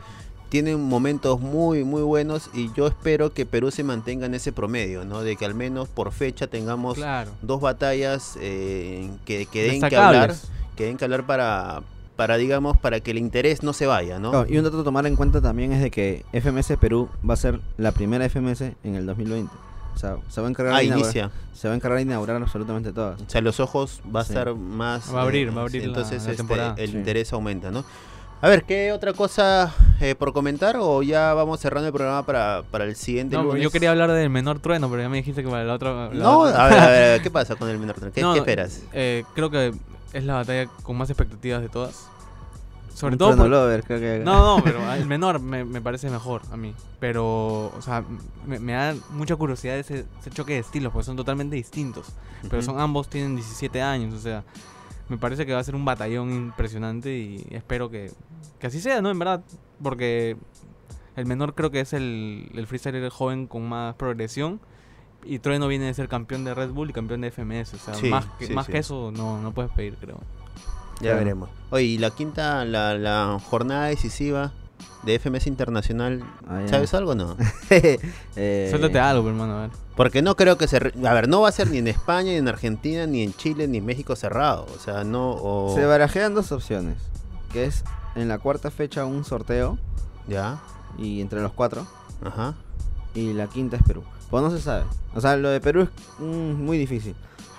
tienen 0.54 0.80
momentos 0.84 1.40
muy 1.40 1.84
muy 1.84 2.04
buenos 2.04 2.52
y 2.54 2.72
yo 2.74 2.86
espero 2.86 3.34
que 3.34 3.44
Perú 3.48 3.72
se 3.72 3.84
mantenga 3.84 4.28
en 4.28 4.36
ese 4.36 4.52
promedio, 4.54 5.04
¿no? 5.04 5.24
De 5.24 5.36
que 5.36 5.46
al 5.46 5.56
menos 5.56 5.88
por 5.90 6.12
fecha 6.12 6.46
tengamos 6.46 6.94
Claro. 6.94 7.32
dos 7.42 7.60
batallas 7.60 8.38
eh, 8.40 9.10
que, 9.26 9.48
que 9.48 9.64
den 9.64 9.82
que 9.82 9.98
hablar, 9.98 10.36
que 10.76 10.86
den 10.86 10.98
que 10.98 11.06
hablar 11.06 11.26
para 11.26 11.82
para 12.16 12.38
digamos 12.38 12.78
para 12.78 13.00
que 13.00 13.10
el 13.10 13.18
interés 13.18 13.64
no 13.64 13.74
se 13.74 13.88
vaya, 13.88 14.20
¿no? 14.20 14.30
Claro, 14.30 14.46
y 14.48 14.56
un 14.60 14.64
dato 14.64 14.82
a 14.82 14.84
tomar 14.84 15.08
en 15.08 15.16
cuenta 15.16 15.42
también 15.42 15.72
es 15.74 15.82
de 15.82 15.90
que 15.90 16.24
FMS 16.34 16.78
Perú 16.80 17.10
va 17.28 17.34
a 17.34 17.38
ser 17.38 17.60
la 17.78 17.92
primera 17.92 18.24
FMS 18.30 18.62
en 18.84 18.94
el 18.94 19.08
2020. 19.08 19.52
O 19.96 19.98
sea, 19.98 20.18
se 20.30 20.40
va 20.40 20.46
a 20.46 20.50
encargar, 20.52 20.76
Ah, 20.76 20.78
de, 20.78 20.86
inaugurar, 20.86 21.16
inicia. 21.16 21.32
se 21.56 21.68
va 21.68 21.74
a 21.74 21.78
encargar 21.78 21.98
de 21.98 22.04
inaugurar 22.04 22.40
absolutamente 22.40 22.94
todas. 22.94 23.20
O 23.20 23.26
sea, 23.28 23.42
los 23.42 23.60
ojos 23.60 24.02
va 24.16 24.20
a 24.22 24.24
Sí. 24.24 24.34
estar 24.34 24.54
más. 24.54 25.12
Va 25.12 25.22
a 25.22 25.24
abrir, 25.24 25.48
eh, 25.48 25.52
va 25.52 25.62
a 25.62 25.64
abrir 25.66 25.82
la- 25.82 25.88
Entonces, 25.88 26.24
la 26.26 26.32
este, 26.32 26.38
temporada. 26.38 26.76
el 26.78 26.92
Sí. 26.92 26.98
interés 26.98 27.34
aumenta, 27.34 27.72
¿no? 27.72 27.84
A 28.44 28.50
ver, 28.50 28.66
¿qué 28.66 28.92
otra 28.92 29.14
cosa 29.14 29.74
eh, 30.02 30.16
por 30.16 30.34
comentar? 30.34 30.76
¿O 30.78 31.02
ya 31.02 31.34
vamos 31.34 31.62
cerrando 31.62 31.88
el 31.88 31.94
programa 31.94 32.26
para, 32.26 32.64
para 32.70 32.84
el 32.84 32.98
siguiente 32.98 33.38
No, 33.38 33.44
lunes? 33.44 33.64
yo 33.64 33.72
quería 33.72 33.90
hablar 33.92 34.12
del 34.12 34.30
menor 34.30 34.60
trueno, 34.60 34.90
pero 34.90 35.02
ya 35.02 35.08
me 35.08 35.16
dijiste 35.16 35.44
que 35.44 35.50
para 35.50 35.64
la 35.64 35.74
otra. 35.76 36.10
la 36.10 36.24
No, 36.26 36.40
otra- 36.40 36.66
a 36.66 36.68
ver, 36.68 36.80
a 36.80 36.88
ver, 36.90 37.22
¿qué 37.24 37.32
pasa 37.32 37.56
con 37.56 37.70
el 37.70 37.78
menor? 37.80 38.12
¿Qué, 38.12 38.20
No, 38.20 38.34
qué 38.34 38.40
esperas? 38.40 38.82
eh, 38.92 39.24
creo 39.34 39.50
que 39.50 39.74
es 40.12 40.24
la 40.26 40.34
batalla 40.34 40.68
con 40.84 40.98
más 40.98 41.10
expectativas 41.10 41.62
de 41.62 41.70
todas. 41.70 42.10
Sobre 42.94 43.14
Un 43.14 43.20
todo. 43.20 43.38
Por- 43.38 43.50
Lover, 43.50 43.82
creo 43.86 44.00
que... 44.02 44.26
No, 44.26 44.58
no, 44.58 44.62
pero 44.62 44.94
el 44.94 45.06
menor 45.06 45.40
me, 45.40 45.64
me 45.64 45.80
parece 45.80 46.10
mejor 46.10 46.42
a 46.52 46.58
mí. 46.58 46.76
Pero, 47.00 47.68
o 47.68 47.82
sea, 47.82 48.04
me, 48.46 48.60
me 48.60 48.74
da 48.74 48.94
mucha 49.12 49.38
curiosidad 49.38 49.78
ese, 49.78 50.04
ese 50.20 50.30
choque 50.32 50.52
de 50.54 50.60
estilos, 50.60 50.92
porque 50.92 51.06
son 51.06 51.16
totalmente 51.16 51.56
distintos. 51.56 52.08
Pero 52.42 52.58
Ujú. 52.58 52.66
son 52.74 52.82
ambos 52.82 53.08
tienen 53.08 53.36
17 53.38 53.82
años, 53.82 54.14
o 54.14 54.20
sea, 54.20 54.44
me 55.10 55.18
parece 55.18 55.46
que 55.46 55.54
va 55.54 55.60
a 55.60 55.64
ser 55.64 55.76
un 55.76 55.86
batallón 55.86 56.32
impresionante 56.34 57.18
y 57.18 57.46
espero 57.52 57.90
que, 57.90 58.12
que 58.60 58.68
así 58.68 58.80
sea, 58.80 59.02
¿no? 59.02 59.10
En 59.10 59.20
verdad, 59.20 59.44
porque 59.82 60.38
el 61.16 61.26
menor 61.26 61.54
creo 61.56 61.72
que 61.72 61.80
es 61.82 61.94
el, 61.94 62.50
el 62.54 62.68
freestyler 62.68 63.10
joven 63.10 63.48
con 63.48 63.68
más 63.68 63.96
progresión. 63.96 64.60
Y 65.26 65.40
Trueno 65.40 65.68
viene 65.70 65.86
de 65.86 65.94
ser 65.94 66.10
campeón 66.10 66.44
de 66.44 66.54
Red 66.54 66.72
Bull 66.72 66.90
y 66.90 66.94
campeón 66.94 67.22
de 67.22 67.32
FMS. 67.32 67.74
O 67.76 67.78
sea, 67.78 67.94
Sí, 67.94 68.10
más, 68.10 68.26
que, 68.38 68.48
sí, 68.48 68.54
más 68.54 68.66
sí. 68.66 68.74
que 68.74 68.80
eso 68.80 69.12
no, 69.16 69.42
no 69.42 69.54
puedes 69.54 69.72
pedir, 69.72 69.96
creo. 69.96 70.18
Ya 70.96 71.00
Claro. 71.12 71.18
veremos. 71.20 71.50
Oye, 71.70 71.84
y 71.86 71.98
la 71.98 72.10
quinta, 72.12 72.66
la, 72.66 72.94
la 72.98 73.40
jornada 73.42 73.86
decisiva 73.88 74.52
de 75.04 75.18
FMS 75.20 75.48
Internacional, 75.48 76.24
Ah. 76.48 76.64
¿sabes 76.68 76.94
algo 76.94 77.12
o 77.12 77.16
no? 77.16 77.38
Eh, 78.36 78.68
Suéltate 78.70 79.00
algo, 79.00 79.30
hermano, 79.30 79.58
a 79.58 79.62
ver. 79.62 79.70
Porque 79.96 80.22
no 80.22 80.36
creo 80.36 80.58
que 80.58 80.68
se... 80.68 80.80
re- 80.80 81.08
A 81.08 81.14
ver, 81.14 81.28
no 81.30 81.42
va 81.42 81.50
a 81.50 81.52
ser 81.52 81.70
ni 81.70 81.78
en 81.78 81.88
España, 81.88 82.32
ni 82.32 82.38
en 82.38 82.48
Argentina, 82.48 83.06
ni 83.06 83.22
en 83.24 83.34
Chile, 83.34 83.68
ni 83.68 83.78
en 83.78 83.86
México 83.86 84.16
cerrado. 84.16 84.66
O 84.76 84.80
sea, 84.80 85.04
no... 85.04 85.32
o- 85.32 85.76
Se 85.76 85.86
barajean 85.86 86.34
dos 86.34 86.52
opciones. 86.52 86.98
Que 87.52 87.66
es 87.66 87.84
en 88.16 88.28
la 88.28 88.40
cuarta 88.40 88.72
fecha 88.72 89.06
un 89.06 89.24
sorteo 89.26 89.78
Ya, 90.28 90.60
y 90.98 91.22
entre 91.22 91.42
los 91.42 91.52
cuatro. 91.54 91.86
ajá. 92.26 92.56
Y 93.16 93.34
la 93.34 93.46
quinta 93.48 93.78
es 93.78 93.84
Perú. 93.84 94.04
Pues 94.32 94.42
no 94.44 94.50
se 94.50 94.60
sabe. 94.60 94.84
O 95.14 95.22
sea, 95.22 95.38
lo 95.38 95.50
de 95.50 95.62
Perú 95.62 95.82
es 95.82 95.90
mm, 96.18 96.54
muy 96.64 96.80
difícil. 96.80 97.16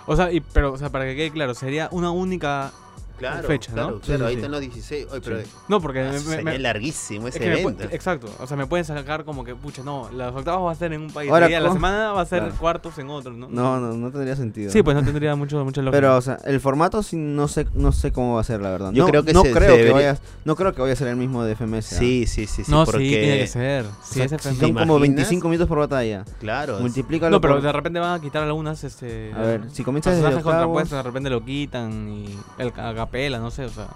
O 0.06 0.16
sea, 0.16 0.32
y, 0.32 0.40
pero, 0.40 0.72
o 0.72 0.76
sea, 0.76 0.90
para 0.90 1.04
que 1.04 1.14
quede 1.14 1.30
claro, 1.30 1.54
sería 1.54 1.88
una 1.92 2.10
única 2.10 2.72
Claro, 3.18 3.46
fecha, 3.46 3.70
¿no? 3.70 3.76
claro, 3.76 3.96
Sí, 4.00 4.06
claro, 4.06 4.18
sí, 4.24 4.28
ahí 4.28 4.32
sí. 4.34 4.36
están 4.38 4.50
los 4.50 4.60
16. 4.60 5.06
Oye, 5.10 5.20
pero 5.24 5.38
No, 5.68 5.80
porque 5.80 6.00
ah, 6.00 6.06
me- 6.06 6.12
me- 6.12 6.18
sería 6.20 6.42
me- 6.44 6.58
larguísimo 6.58 7.28
es 7.28 7.36
ese 7.36 7.44
que 7.44 7.50
me 7.50 7.60
evento. 7.60 7.84
exacto, 7.90 8.28
o 8.40 8.46
sea, 8.46 8.56
me 8.56 8.66
pueden 8.66 8.84
sacar 8.84 9.24
como 9.24 9.44
que, 9.44 9.54
pucha, 9.54 9.82
no, 9.84 10.10
las 10.12 10.34
octavas 10.34 10.62
va 10.62 10.72
a 10.72 10.74
ser 10.74 10.92
en 10.92 11.02
un 11.02 11.10
país, 11.10 11.30
Ahora, 11.30 11.48
y 11.48 11.54
a 11.54 11.60
la 11.60 11.72
semana 11.72 12.12
va 12.12 12.20
a 12.22 12.26
ser 12.26 12.40
Claro. 12.42 12.54
cuartos 12.58 12.98
en 12.98 13.08
otro, 13.10 13.32
¿no? 13.32 13.48
No, 13.48 13.78
no, 13.80 13.92
no 13.94 14.10
tendría 14.10 14.34
sentido. 14.36 14.70
Sí, 14.72 14.82
pues 14.82 14.96
no 14.96 15.04
tendría 15.04 15.34
mucho, 15.36 15.64
mucha 15.64 15.80
lógica. 15.80 15.96
Pero, 15.96 16.16
o 16.16 16.20
sea, 16.20 16.38
el 16.44 16.60
formato 16.60 17.02
sí 17.02 17.16
no 17.16 17.46
sé, 17.48 17.66
no 17.74 17.92
sé 17.92 18.10
cómo 18.12 18.34
va 18.34 18.40
a 18.40 18.44
ser, 18.44 18.60
la 18.60 18.70
verdad. 18.70 18.90
Yo 18.92 19.04
no, 19.04 19.10
creo 19.10 19.22
que 19.24 19.32
no 19.32 19.42
se- 19.42 19.52
creo 19.52 19.70
se 19.70 19.76
que 19.76 19.84
debería- 19.84 20.12
vaya, 20.12 20.18
no 20.44 20.56
creo 20.56 20.72
que 20.74 20.80
vaya 20.82 20.92
a 20.94 20.96
ser 20.96 21.08
el 21.08 21.16
mismo 21.16 21.44
de 21.44 21.52
FMS. 21.52 21.94
¿ah? 21.94 21.98
Sí, 21.98 22.26
sí, 22.26 22.46
sí, 22.46 22.64
sí. 22.64 22.70
no, 22.70 22.84
porque... 22.84 23.04
sí, 23.04 23.10
tiene 23.10 23.38
que 23.38 23.46
ser. 23.46 23.84
Sí, 24.02 24.14
sea, 24.14 24.28
si 24.28 24.34
FMS. 24.34 24.42
Son 24.42 24.54
¿Te 24.54 24.60
como 24.60 24.96
imaginas? 24.96 25.00
25 25.00 25.48
minutos 25.48 25.68
por 25.68 25.78
batalla. 25.78 26.24
Claro. 26.40 26.80
Multiplícalo 26.80 27.30
No, 27.30 27.40
pero 27.40 27.60
de 27.60 27.72
repente 27.72 28.00
van 28.00 28.18
a 28.18 28.20
quitar 28.20 28.42
algunas, 28.42 28.82
este... 28.84 29.32
A 29.34 29.40
ver, 29.42 29.70
si 29.72 29.84
comienzas 29.84 30.14
desde 30.14 30.26
octavos... 30.26 30.44
contrapuestos, 30.44 30.96
de 30.98 31.02
repente 31.02 31.30
lo 31.30 31.44
quitan 31.44 32.08
y 32.08 32.36
el 32.58 32.72
capela, 33.06 33.38
no 33.38 33.50
sé, 33.50 33.64
o 33.64 33.70
sea... 33.70 33.88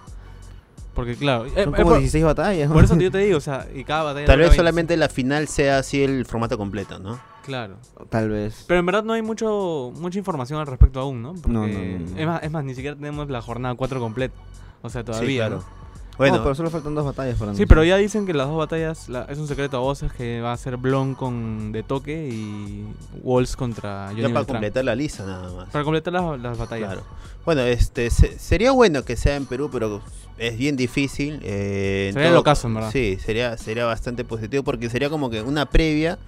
Porque 0.94 1.14
claro, 1.14 1.46
eh, 1.46 1.50
Son 1.50 1.74
eh, 1.74 1.76
como 1.76 1.90
por, 1.90 1.98
16 1.98 2.24
batallas. 2.24 2.72
por 2.72 2.82
eso 2.82 2.96
yo 2.96 3.10
te 3.12 3.18
digo, 3.18 3.38
o 3.38 3.40
sea, 3.40 3.68
y 3.72 3.84
cada 3.84 4.02
batalla... 4.02 4.26
Tal 4.26 4.38
vez 4.38 4.48
20, 4.48 4.56
solamente 4.56 4.96
la 4.96 5.08
final 5.08 5.46
sea 5.46 5.78
así 5.78 6.02
el 6.02 6.26
formato 6.26 6.58
completo, 6.58 6.98
¿no? 6.98 7.20
Claro. 7.44 7.76
Tal 8.10 8.28
vez. 8.28 8.64
Pero 8.66 8.80
en 8.80 8.86
verdad 8.86 9.04
no 9.04 9.12
hay 9.12 9.22
mucho 9.22 9.92
mucha 9.94 10.18
información 10.18 10.60
al 10.60 10.66
respecto 10.66 11.00
aún, 11.00 11.22
¿no? 11.22 11.34
Porque 11.34 11.50
No, 11.50 11.66
no, 11.66 11.78
no, 11.78 11.98
no. 11.98 12.18
Es, 12.18 12.26
más, 12.26 12.42
es 12.42 12.50
más, 12.50 12.64
ni 12.64 12.74
siquiera 12.74 12.96
tenemos 12.96 13.30
la 13.30 13.40
jornada 13.40 13.74
4 13.74 14.00
completa. 14.00 14.34
O 14.82 14.90
sea, 14.90 15.04
todavía, 15.04 15.46
claro. 15.46 15.56
¿no? 15.58 15.77
Bueno, 16.18 16.38
No, 16.38 16.42
pero 16.42 16.54
solo 16.56 16.68
faltan 16.70 16.94
dos 16.96 17.04
batallas 17.04 17.38
para 17.38 17.54
Sí, 17.54 17.64
pero 17.64 17.84
ya 17.84 17.96
dicen 17.96 18.26
que 18.26 18.34
las 18.34 18.48
dos 18.48 18.56
batallas 18.58 19.08
la- 19.08 19.22
es 19.24 19.38
un 19.38 19.46
secreto 19.46 19.76
a 19.76 19.80
voces 19.80 20.12
que 20.12 20.40
va 20.40 20.52
a 20.52 20.56
ser 20.56 20.76
Blon 20.76 21.14
con 21.14 21.70
De 21.72 21.82
Toque 21.84 22.28
y 22.28 22.84
Walls 23.22 23.54
contra 23.56 24.08
Johnny 24.08 24.22
ya 24.22 24.28
para 24.28 24.40
Beltrán. 24.40 24.56
completar 24.56 24.84
la 24.84 24.94
lista 24.96 25.24
nada 25.24 25.52
más. 25.52 25.68
Para 25.70 25.84
completar 25.84 26.12
las, 26.12 26.40
las 26.40 26.58
batallas. 26.58 26.88
Claro. 26.94 27.06
Bueno, 27.44 27.62
este 27.62 28.10
se- 28.10 28.38
sería 28.38 28.72
bueno 28.72 29.04
que 29.04 29.16
sea 29.16 29.36
en 29.36 29.46
Perú, 29.46 29.70
pero 29.72 30.02
es 30.38 30.58
bien 30.58 30.76
difícil. 30.76 31.38
eh, 31.42 32.10
Sería 32.12 32.28
el 32.30 32.36
ocaso, 32.36 32.66
en 32.66 32.74
verdad. 32.74 32.90
Sí, 32.90 33.16
sería, 33.24 33.56
sería 33.56 33.84
bastante 33.86 34.24
positivo 34.24 34.64
porque 34.64 34.90
sería 34.90 35.08
como 35.10 35.30
que 35.30 35.40
una 35.42 35.66
previa. 35.66 36.18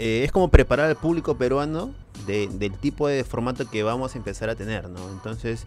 eh, 0.00 0.22
es 0.24 0.30
como 0.30 0.46
preparar 0.48 0.86
al 0.86 0.94
público 0.96 1.36
peruano 1.36 1.90
de- 2.24 2.46
del 2.52 2.72
tipo 2.74 3.08
de 3.08 3.24
formato 3.24 3.68
que 3.68 3.82
vamos 3.82 4.14
a 4.14 4.18
empezar 4.18 4.48
a 4.48 4.54
tener, 4.54 4.88
¿no? 4.88 5.00
Entonces, 5.10 5.64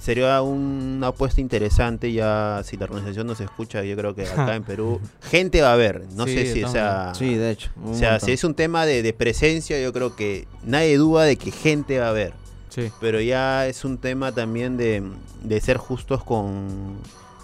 sería 0.00 0.42
un- 0.42 0.94
una 0.98 1.08
apuesta 1.08 1.40
interesante 1.40 2.12
ya 2.12 2.60
si 2.64 2.76
la 2.76 2.84
organización 2.84 3.26
nos 3.26 3.40
escucha, 3.40 3.82
yo 3.82 3.96
creo 3.96 4.14
que 4.14 4.26
acá 4.26 4.54
en 4.56 4.62
Perú 4.64 5.00
gente 5.22 5.62
va 5.62 5.72
a 5.72 5.76
ver, 5.76 6.04
no 6.14 6.26
Sí, 6.26 6.34
sé 6.34 6.52
si, 6.52 6.64
o 6.64 6.68
sea, 6.68 7.12
Sí, 7.14 7.34
de 7.34 7.50
hecho. 7.50 7.70
o 7.84 7.94
sea, 7.94 8.12
montón. 8.12 8.26
si 8.26 8.32
es 8.32 8.44
un 8.44 8.54
tema 8.54 8.86
de, 8.86 9.02
de 9.02 9.12
presencia, 9.12 9.80
yo 9.82 9.92
creo 9.92 10.14
que 10.16 10.46
nadie 10.62 10.96
duda 10.96 11.24
de 11.24 11.36
que 11.36 11.50
gente 11.50 11.98
va 11.98 12.10
a 12.10 12.12
ver 12.12 12.32
Sí. 12.68 12.90
pero 13.00 13.20
ya 13.20 13.66
es 13.66 13.84
un 13.84 13.98
tema 13.98 14.30
también 14.32 14.76
de, 14.76 15.02
de 15.42 15.60
ser 15.60 15.76
justos 15.76 16.22
con, 16.22 16.98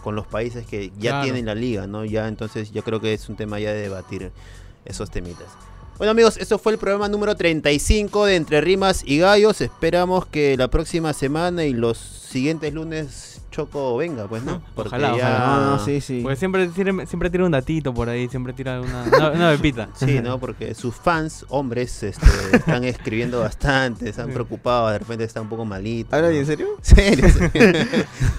con 0.05 0.15
los 0.15 0.27
países 0.27 0.65
que 0.67 0.91
ya 0.99 1.11
Claro. 1.11 1.25
tienen 1.25 1.47
la 1.47 1.55
liga, 1.57 1.87
¿no? 1.89 2.05
Ya 2.05 2.29
entonces 2.29 2.71
yo 2.71 2.85
creo 2.85 3.01
que 3.01 3.13
es 3.13 3.29
un 3.29 3.35
tema 3.35 3.59
ya 3.59 3.73
de 3.73 3.81
debatir 3.81 4.31
esos 4.85 5.11
temitas. 5.11 5.49
Bueno 5.99 6.11
amigos, 6.11 6.37
eso 6.37 6.59
fue 6.59 6.73
el 6.73 6.79
programa 6.79 7.09
número 7.09 7.35
35 7.37 8.27
de 8.27 8.37
Entre 8.37 8.61
Rimas 8.61 9.03
y 9.07 9.19
Gallos. 9.19 9.63
Esperamos 9.63 10.27
que 10.27 10.55
la 10.59 10.69
próxima 10.69 11.15
semana 11.15 11.65
y 11.65 11.73
los 11.73 11.97
siguientes 11.97 12.75
lunes 12.75 13.41
Choco 13.51 13.97
venga, 13.97 14.27
pues, 14.29 14.43
¿no? 14.43 14.61
Porque 14.75 14.89
Ojalá, 14.89 15.17
ya... 15.17 15.29
ojalá. 15.31 15.39
No, 15.57 15.71
no, 15.77 15.85
sí, 15.85 16.03
sí. 16.03 16.21
Porque 16.23 16.37
siempre, 16.37 16.69
siempre, 16.73 17.07
siempre 17.07 17.31
tira 17.31 17.45
un 17.47 17.53
datito 17.53 17.95
por 17.95 18.11
ahí, 18.11 18.29
siempre 18.29 18.53
tira 18.53 18.83
una, 18.83 19.05
una, 19.05 19.31
una 19.31 19.51
pepita. 19.57 19.89
Sí, 19.95 20.21
¿no? 20.21 20.39
Porque 20.39 20.75
sus 20.75 20.95
fans, 20.95 21.47
hombres, 21.49 22.03
este, 22.03 22.27
están 22.53 22.85
escribiendo 22.85 23.41
bastante, 23.41 24.11
están 24.11 24.31
preocupados, 24.33 24.93
de 24.93 24.99
repente 24.99 25.25
está 25.25 25.41
un 25.41 25.49
poco 25.49 25.65
malito. 25.65 26.15
¿Habla 26.15 26.29
¿no? 26.29 26.35
en 26.35 26.45
serio? 26.45 26.69
Serio, 26.83 27.31
serio. 27.31 27.81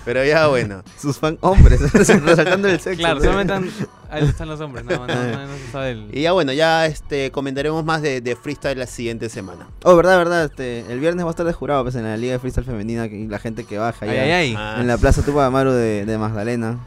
Pero 0.06 0.24
ya 0.24 0.46
bueno. 0.48 0.84
Sus 1.00 1.17
fan 1.17 1.39
hombres, 1.41 1.82
resaltando 1.91 2.67
el 2.67 2.80
sexo. 2.80 3.00
Claro, 3.00 3.15
¿no? 3.15 3.26
solamente 3.26 3.54
han- 3.54 3.70
ahí 4.10 4.24
están 4.24 4.48
los 4.48 4.60
hombres, 4.62 4.86
no, 4.86 4.96
no, 4.98 5.08
no, 5.08 5.48
no 5.48 5.58
se 5.58 5.72
sabe 5.72 5.91
el... 5.91 6.10
Y 6.12 6.22
ya 6.22 6.32
bueno, 6.32 6.54
ya 6.54 6.86
este 6.86 7.32
comentaremos 7.32 7.84
más 7.86 8.02
de, 8.02 8.22
de 8.22 8.36
freestyle 8.36 8.78
la 8.80 8.88
siguiente 8.88 9.30
semana. 9.30 9.67
Oh, 9.84 9.96
verdad, 9.96 10.17
verdad. 10.17 10.46
Este, 10.46 10.86
el 10.91 11.00
viernes 11.00 11.26
va 11.26 11.30
a 11.30 11.32
estar 11.32 11.46
de 11.46 11.54
jurado 11.54 11.84
pues, 11.84 11.96
en 11.96 12.04
la 12.04 12.17
Liga 12.17 12.34
de 12.34 12.39
Freestyle 12.39 12.65
Femenina 12.65 13.06
y 13.06 13.28
la 13.28 13.39
gente 13.39 13.63
que 13.65 13.78
baja 13.78 14.06
Ay, 14.06 14.10
ay, 14.17 14.32
ay. 14.32 14.56
Ah, 14.58 14.78
en 14.80 14.88
la 14.88 14.98
Plaza 14.98 15.22
Tupa 15.24 15.46
Amaru 15.46 15.72
de, 15.72 16.06
de 16.06 16.17
Magdalena. 16.17 16.80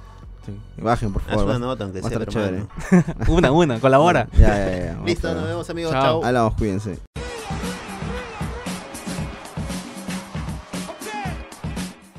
Sí, 0.46 0.52
bajen, 0.82 1.12
por 1.12 1.20
haz 1.22 1.28
favor. 1.28 1.44
una 1.44 1.52
va- 1.54 1.58
nota, 1.58 1.84
aunque 1.84 2.00
sea, 2.00 2.08
estar 2.10 2.26
chévere. 2.26 2.64
Una, 3.28 3.52
una, 3.52 3.78
colabora. 3.78 4.26
Ya, 4.32 4.48
ya, 4.48 4.78
ya. 4.94 4.98
Listo, 5.04 5.34
nos 5.34 5.46
vemos 5.46 5.68
amigos. 5.68 5.92
Chao. 5.92 6.02
Chao. 6.02 6.24
Hablamos, 6.24 6.54
cuídense. 6.54 6.98